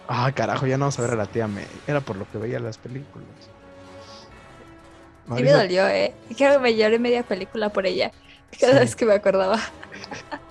Ah, 0.08 0.30
carajo, 0.32 0.66
ya 0.66 0.76
no 0.76 0.82
vamos 0.84 0.98
a 0.98 1.02
ver 1.02 1.10
a 1.12 1.16
la 1.16 1.26
tía 1.26 1.46
May. 1.48 1.66
Era 1.86 2.00
por 2.00 2.16
lo 2.16 2.30
que 2.30 2.38
veía 2.38 2.58
las 2.60 2.76
películas. 2.78 3.26
Sí 5.36 5.42
me 5.42 5.50
dolió, 5.52 5.86
¿eh? 5.88 6.14
Creo 6.36 6.52
que 6.54 6.58
me 6.58 6.76
lloré 6.76 6.98
media 6.98 7.22
película 7.22 7.70
por 7.70 7.86
ella. 7.86 8.10
Cada 8.60 8.74
Sí. 8.74 8.78
vez 8.80 8.96
que 8.96 9.06
me 9.06 9.14
acordaba. 9.14 9.58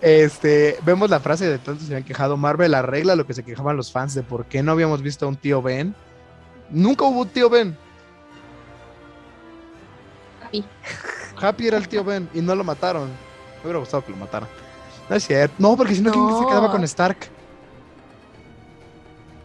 Este, 0.00 0.78
vemos 0.84 1.08
la 1.10 1.20
frase 1.20 1.48
de 1.48 1.58
tanto 1.58 1.80
se 1.80 1.86
habían 1.86 2.04
quejado. 2.04 2.36
Marvel 2.36 2.74
arregla 2.74 3.16
lo 3.16 3.26
que 3.26 3.34
se 3.34 3.44
quejaban 3.44 3.76
los 3.76 3.90
fans 3.92 4.14
de 4.14 4.22
por 4.22 4.46
qué 4.46 4.62
no 4.62 4.72
habíamos 4.72 5.02
visto 5.02 5.26
a 5.26 5.28
un 5.28 5.36
tío 5.36 5.62
Ben. 5.62 5.94
Nunca 6.70 7.04
hubo 7.04 7.22
un 7.22 7.28
tío 7.28 7.48
Ben. 7.48 7.76
Happy. 10.44 10.64
Happy 11.40 11.66
era 11.68 11.78
el 11.78 11.88
tío 11.88 12.04
Ben 12.04 12.28
y 12.34 12.40
no 12.40 12.54
lo 12.54 12.64
mataron. 12.64 13.08
Me 13.08 13.62
hubiera 13.64 13.78
gustado 13.78 14.04
que 14.04 14.10
lo 14.12 14.16
mataran. 14.18 14.48
No 15.08 15.16
es 15.16 15.26
cierto. 15.26 15.54
No, 15.58 15.76
porque 15.76 15.94
si 15.94 16.00
no, 16.00 16.12
¿quién 16.12 16.38
se 16.38 16.46
quedaba 16.46 16.70
con 16.70 16.84
Stark? 16.84 17.18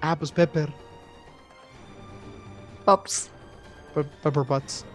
Ah, 0.01 0.15
pues 0.17 0.31
Pepper. 0.31 0.71
Pops. 2.85 3.29
Pe- 3.93 4.03
Pepper 4.03 4.43
Potts. 4.45 4.85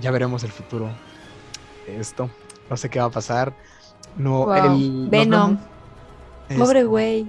ya 0.00 0.10
veremos 0.10 0.42
el 0.44 0.50
futuro 0.52 0.88
de 1.86 2.00
esto. 2.00 2.30
No 2.70 2.76
sé 2.76 2.88
qué 2.88 2.98
va 2.98 3.06
a 3.06 3.10
pasar. 3.10 3.52
No, 4.16 4.46
Wow. 4.46 4.54
el 4.76 5.08
Venom. 5.10 5.58
Pobre 6.56 6.84
güey. 6.84 7.28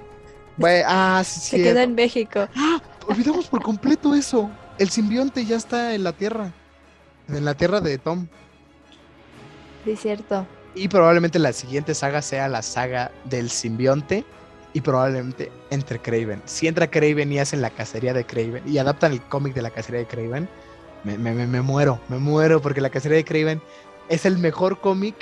güey, 0.57 0.81
ah, 0.85 1.21
sí, 1.25 1.39
Se 1.39 1.57
sí. 1.57 1.63
quedó 1.63 1.79
en 1.79 1.95
México. 1.95 2.47
Olvidamos 3.07 3.47
por 3.47 3.61
completo 3.61 4.13
eso. 4.13 4.49
El 4.77 4.89
simbionte 4.89 5.43
ya 5.45 5.55
está 5.57 5.93
en 5.95 6.03
la 6.03 6.13
Tierra. 6.13 6.51
En 7.27 7.43
la 7.45 7.53
Tierra 7.55 7.81
de 7.81 7.97
Tom. 7.97 8.27
Sí, 9.85 9.95
cierto. 9.95 10.45
Y 10.75 10.87
probablemente 10.87 11.39
la 11.39 11.53
siguiente 11.53 11.93
saga 11.95 12.21
sea 12.21 12.47
la 12.47 12.61
saga 12.61 13.11
del 13.25 13.49
simbionte. 13.49 14.23
Y 14.73 14.81
probablemente 14.81 15.51
entre 15.71 15.97
Craven. 15.99 16.41
Si 16.45 16.67
entra 16.67 16.85
Craven 16.91 17.31
y 17.31 17.39
hacen 17.39 17.61
la 17.61 17.71
cacería 17.71 18.13
de 18.13 18.25
Craven 18.25 18.61
y 18.67 18.77
adaptan 18.77 19.11
el 19.13 19.21
cómic 19.23 19.55
de 19.55 19.63
la 19.63 19.71
cacería 19.71 20.01
de 20.01 20.05
Craven, 20.05 20.47
me, 21.03 21.17
me- 21.17 21.33
me- 21.33 21.47
me 21.47 21.61
muero, 21.61 21.99
me 22.09 22.19
muero 22.19 22.61
porque 22.61 22.79
la 22.81 22.89
cacería 22.91 23.17
de 23.17 23.23
Craven 23.25 23.59
es 24.09 24.25
el 24.25 24.37
mejor 24.37 24.79
cómic. 24.79 25.15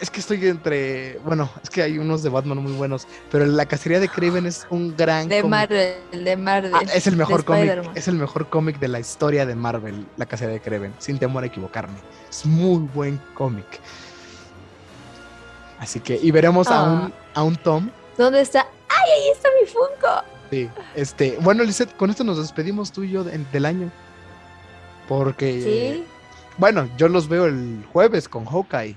Es 0.00 0.10
que 0.10 0.20
estoy 0.20 0.46
entre. 0.46 1.18
Bueno, 1.24 1.48
es 1.62 1.70
que 1.70 1.80
hay 1.82 1.98
unos 1.98 2.22
de 2.22 2.28
Batman 2.28 2.58
muy 2.58 2.72
buenos, 2.72 3.06
pero 3.30 3.46
la 3.46 3.64
cacería 3.64 3.98
de 3.98 4.08
Craven 4.10 4.44
es 4.44 4.66
un 4.68 4.94
gran 4.94 5.26
De 5.28 5.40
cómic. 5.40 5.50
Marvel, 5.50 5.94
de 6.24 6.36
Marvel. 6.36 6.72
Ah, 6.74 6.82
es 6.92 7.06
el 7.06 7.16
mejor 7.16 7.44
cómic, 7.46 7.90
es 7.94 8.06
el 8.06 8.16
mejor 8.16 8.48
cómic 8.50 8.78
de 8.78 8.88
la 8.88 9.00
historia 9.00 9.46
de 9.46 9.54
Marvel, 9.54 10.06
La 10.18 10.26
Cacería 10.26 10.52
de 10.52 10.60
Craven, 10.60 10.92
sin 10.98 11.18
temor 11.18 11.44
a 11.44 11.46
equivocarme. 11.46 11.96
Es 12.28 12.44
muy 12.44 12.80
buen 12.94 13.18
cómic. 13.34 13.64
Así 15.78 16.00
que, 16.00 16.18
y 16.22 16.30
veremos 16.30 16.68
a, 16.68 16.78
Ah. 16.80 16.84
un, 16.84 17.12
a 17.34 17.42
un 17.42 17.56
Tom. 17.56 17.90
¿Dónde 18.18 18.40
está? 18.40 18.60
¡Ay, 18.88 19.10
ahí 19.12 19.28
está 19.32 19.48
mi 19.60 19.66
Funko! 19.66 20.24
Sí, 20.50 20.70
este, 20.94 21.38
bueno, 21.40 21.64
Lizeth, 21.64 21.96
con 21.96 22.10
esto 22.10 22.22
nos 22.24 22.38
despedimos 22.38 22.92
tú 22.92 23.02
y 23.02 23.10
yo 23.12 23.24
de- 23.24 23.38
del 23.52 23.64
año. 23.66 23.90
Porque, 25.08 25.62
Sí. 25.98 26.04
bueno, 26.56 26.88
yo 26.96 27.08
los 27.08 27.28
veo 27.28 27.46
el 27.46 27.84
jueves 27.92 28.28
con 28.28 28.44
Hawkeye 28.44 28.96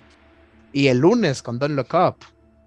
y 0.71 0.87
el 0.87 0.99
lunes 0.99 1.41
con 1.41 1.59
Don't 1.59 1.75
Look 1.75 1.89
Up 1.93 2.15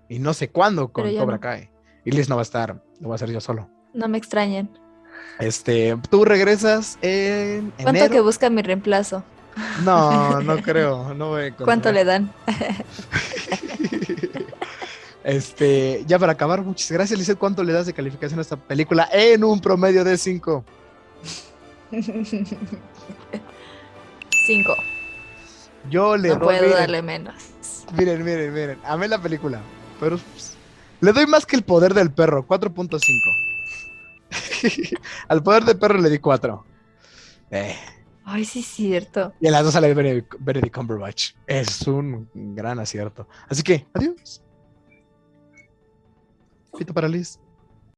y 0.08 0.18
no 0.18 0.34
sé 0.34 0.50
cuándo 0.50 0.92
con 0.92 1.04
Cobra 1.16 1.36
no. 1.36 1.40
Kai. 1.40 1.70
Y 2.04 2.10
Liz 2.10 2.28
no 2.28 2.36
va 2.36 2.42
a 2.42 2.44
estar, 2.44 2.82
lo 3.00 3.08
voy 3.08 3.12
a 3.12 3.14
hacer 3.14 3.30
yo 3.30 3.40
solo. 3.40 3.68
No 3.94 4.08
me 4.08 4.18
extrañen. 4.18 4.70
Este, 5.38 5.96
tú 6.10 6.24
regresas 6.24 6.98
en 7.02 7.72
¿Cuánto 7.82 8.08
que 8.10 8.20
busca 8.20 8.50
mi 8.50 8.62
reemplazo? 8.62 9.22
No, 9.84 10.40
no 10.42 10.56
creo, 10.62 11.14
no 11.14 11.28
voy 11.30 11.44
a. 11.46 11.56
¿Cuánto 11.56 11.92
le 11.92 12.04
dan? 12.04 12.32
Este, 15.24 16.02
ya 16.06 16.18
para 16.18 16.32
acabar, 16.32 16.62
muchas 16.62 16.90
gracias, 16.90 17.16
Lizeth. 17.16 17.38
¿Cuánto 17.38 17.62
le 17.62 17.72
das 17.72 17.86
de 17.86 17.92
calificación 17.92 18.40
a 18.40 18.42
esta 18.42 18.56
película 18.56 19.08
en 19.12 19.44
un 19.44 19.60
promedio 19.60 20.02
de 20.02 20.18
5? 20.18 20.64
Cinco. 24.46 24.74
Yo 25.90 26.16
le 26.16 26.30
No 26.30 26.34
doy. 26.36 26.44
puedo 26.58 26.70
darle 26.74 27.02
menos. 27.02 27.34
Miren, 27.96 28.24
miren, 28.24 28.52
miren. 28.52 28.78
Amé 28.84 29.08
la 29.08 29.20
película, 29.20 29.60
pero 30.00 30.18
pues, 30.18 30.56
le 31.00 31.12
doy 31.12 31.26
más 31.26 31.46
que 31.46 31.56
el 31.56 31.62
poder 31.62 31.94
del 31.94 32.12
perro, 32.12 32.46
4.5. 32.46 32.98
Al 35.28 35.42
poder 35.42 35.64
del 35.64 35.78
perro 35.78 35.98
le 35.98 36.10
di 36.10 36.18
4. 36.18 36.64
Eh, 37.50 37.76
Ay, 38.24 38.44
sí 38.44 38.60
es 38.60 38.66
cierto. 38.66 39.32
y 39.40 39.46
en 39.46 39.52
las 39.52 39.64
dos 39.64 39.72
sale 39.74 39.92
Benedict 39.92 40.34
Benedict 40.38 40.74
Cumberbatch. 40.74 41.32
Es 41.46 41.82
un 41.86 42.28
gran 42.34 42.78
acierto. 42.78 43.28
Así 43.48 43.62
que, 43.62 43.86
adiós. 43.92 44.42
Pito 46.78 46.94
para 46.94 47.08
Liz. 47.08 47.38